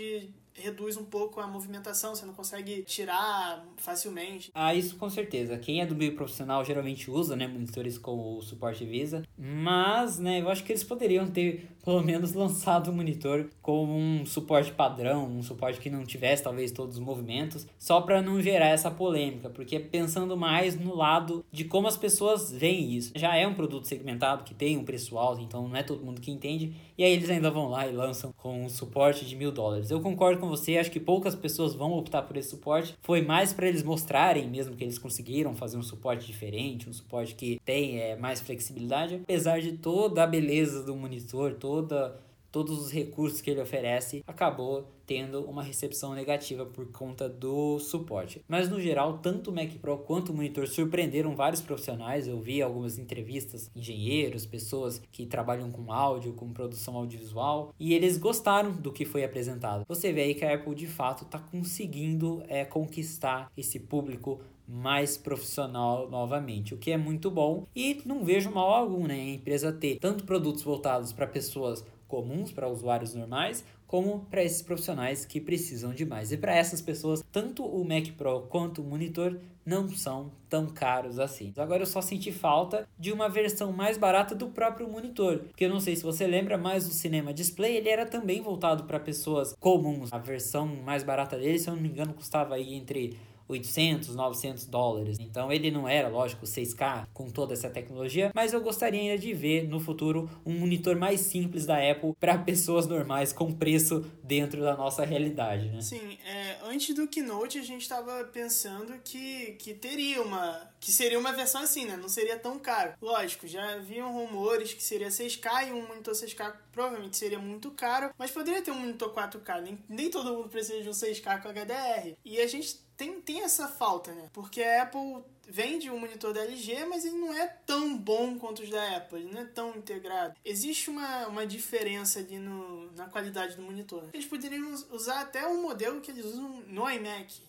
[0.60, 4.50] reduz um pouco a movimentação, você não consegue tirar facilmente.
[4.54, 5.58] Ah, isso com certeza.
[5.58, 10.40] Quem é do meio profissional geralmente usa, né, monitores com o suporte Visa, mas, né,
[10.40, 15.26] eu acho que eles poderiam ter pelo menos lançado o monitor com um suporte padrão,
[15.26, 19.48] um suporte que não tivesse talvez todos os movimentos, só para não gerar essa polêmica,
[19.48, 23.12] porque pensando mais no lado de como as pessoas veem isso.
[23.16, 26.20] Já é um produto segmentado que tem um preço alto, então não é todo mundo
[26.20, 29.50] que entende, e aí eles ainda vão lá e lançam com um suporte de mil
[29.50, 29.90] dólares.
[29.90, 32.94] Eu concordo com você, acho que poucas pessoas vão optar por esse suporte.
[33.00, 37.34] Foi mais para eles mostrarem mesmo que eles conseguiram fazer um suporte diferente, um suporte
[37.34, 42.20] que tem é, mais flexibilidade, apesar de toda a beleza do monitor, toda
[42.50, 48.44] todos os recursos que ele oferece, acabou tendo uma recepção negativa por conta do suporte.
[48.46, 52.28] Mas no geral, tanto o Mac Pro quanto o monitor surpreenderam vários profissionais.
[52.28, 58.16] Eu vi algumas entrevistas, engenheiros, pessoas que trabalham com áudio, com produção audiovisual, e eles
[58.16, 59.84] gostaram do que foi apresentado.
[59.88, 64.40] Você vê aí que a Apple de fato está conseguindo é, conquistar esse público
[64.70, 69.14] mais profissional novamente, o que é muito bom e não vejo mal algum, né?
[69.14, 74.62] A empresa ter tanto produtos voltados para pessoas comuns para usuários normais, como para esses
[74.62, 76.32] profissionais que precisam de mais.
[76.32, 81.18] E para essas pessoas, tanto o Mac Pro quanto o monitor não são tão caros
[81.18, 81.52] assim.
[81.56, 85.68] Agora eu só senti falta de uma versão mais barata do próprio monitor, porque eu
[85.68, 89.54] não sei se você lembra, mas o Cinema Display ele era também voltado para pessoas
[89.60, 90.12] comuns.
[90.12, 93.16] A versão mais barata dele, se eu não me engano, custava aí entre
[93.50, 95.18] 800, 900 dólares.
[95.20, 99.32] Então ele não era, lógico, 6K com toda essa tecnologia, mas eu gostaria ainda de
[99.32, 104.60] ver no futuro um monitor mais simples da Apple para pessoas normais com preço dentro
[104.62, 105.80] da nossa realidade, né?
[105.80, 111.18] Sim, é, antes do Keynote a gente estava pensando que, que teria uma que seria
[111.18, 111.96] uma versão assim, né?
[111.96, 112.94] Não seria tão caro.
[113.02, 118.10] Lógico, já haviam rumores que seria 6K e um monitor 6K provavelmente seria muito caro,
[118.16, 119.60] mas poderia ter um monitor 4K.
[119.60, 122.16] Nem, nem todo mundo precisa de um 6K com HDR.
[122.24, 124.28] E a gente tem, tem essa falta, né?
[124.30, 128.62] Porque a Apple vende um monitor da LG, mas ele não é tão bom quanto
[128.62, 130.34] os da Apple, ele não é tão integrado.
[130.44, 134.04] Existe uma, uma diferença ali no, na qualidade do monitor.
[134.12, 137.40] Eles poderiam usar até um modelo que eles usam no iMac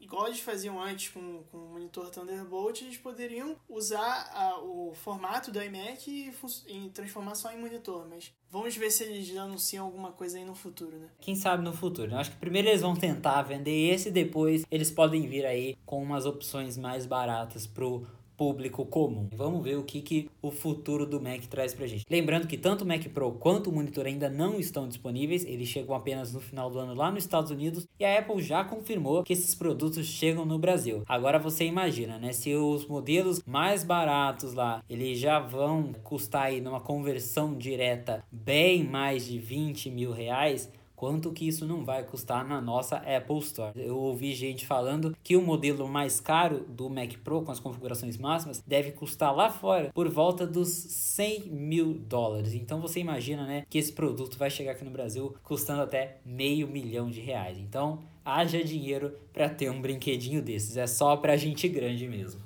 [0.00, 5.50] igual eles faziam antes com, com o monitor Thunderbolt, eles poderiam usar a, o formato
[5.50, 6.32] do iMac e,
[6.68, 10.54] e, transformar só em monitor, mas vamos ver se eles anunciam alguma coisa aí no
[10.54, 11.08] futuro, né?
[11.20, 12.12] Quem sabe no futuro.
[12.12, 16.02] Eu acho que primeiro eles vão tentar vender esse, depois eles podem vir aí com
[16.02, 19.28] umas opções mais baratas pro público comum.
[19.34, 22.04] Vamos ver o que, que o futuro do Mac traz pra gente.
[22.08, 25.94] Lembrando que tanto o Mac Pro quanto o monitor ainda não estão disponíveis, eles chegam
[25.94, 29.32] apenas no final do ano lá nos Estados Unidos e a Apple já confirmou que
[29.32, 31.02] esses produtos chegam no Brasil.
[31.08, 36.60] Agora você imagina, né, se os modelos mais baratos lá, eles já vão custar aí
[36.60, 42.46] numa conversão direta bem mais de 20 mil reais, quanto que isso não vai custar
[42.46, 43.72] na nossa Apple Store.
[43.76, 48.16] Eu ouvi gente falando que o modelo mais caro do Mac Pro com as configurações
[48.16, 52.54] máximas deve custar lá fora por volta dos 100 mil dólares.
[52.54, 56.66] Então você imagina, né, que esse produto vai chegar aqui no Brasil custando até meio
[56.66, 57.58] milhão de reais.
[57.58, 60.76] Então haja dinheiro para ter um brinquedinho desses.
[60.76, 62.40] É só para gente grande mesmo.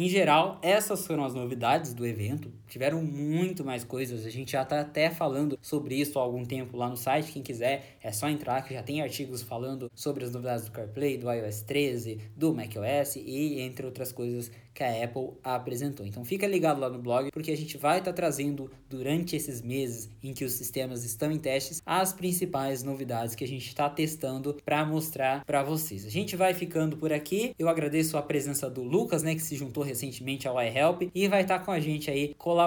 [0.00, 2.52] Em geral, essas foram as novidades do evento.
[2.68, 6.76] Tiveram muito mais coisas, a gente já está até falando sobre isso há algum tempo
[6.76, 7.32] lá no site.
[7.32, 11.16] Quem quiser é só entrar que já tem artigos falando sobre as novidades do CarPlay,
[11.16, 16.06] do iOS 13, do macOS e entre outras coisas que a Apple apresentou.
[16.06, 19.60] Então fica ligado lá no blog porque a gente vai estar tá trazendo durante esses
[19.60, 23.90] meses em que os sistemas estão em testes as principais novidades que a gente está
[23.90, 26.06] testando para mostrar para vocês.
[26.06, 27.54] A gente vai ficando por aqui.
[27.58, 31.42] Eu agradeço a presença do Lucas, né, que se juntou recentemente ao iHelp e vai
[31.42, 32.57] estar tá com a gente aí colaborando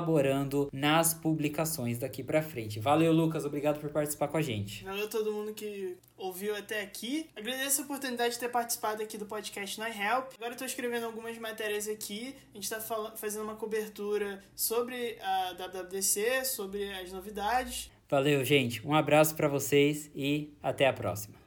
[0.72, 2.80] nas publicações daqui para frente.
[2.80, 4.84] Valeu, Lucas, obrigado por participar com a gente.
[4.84, 7.30] Valeu todo mundo que ouviu até aqui.
[7.36, 10.34] Agradeço a oportunidade de ter participado aqui do podcast no iHelp.
[10.36, 12.36] Agora estou escrevendo algumas matérias aqui.
[12.52, 12.80] A gente está
[13.16, 17.89] fazendo uma cobertura sobre a WWDC, sobre as novidades.
[18.08, 18.86] Valeu, gente.
[18.86, 21.41] Um abraço para vocês e até a próxima.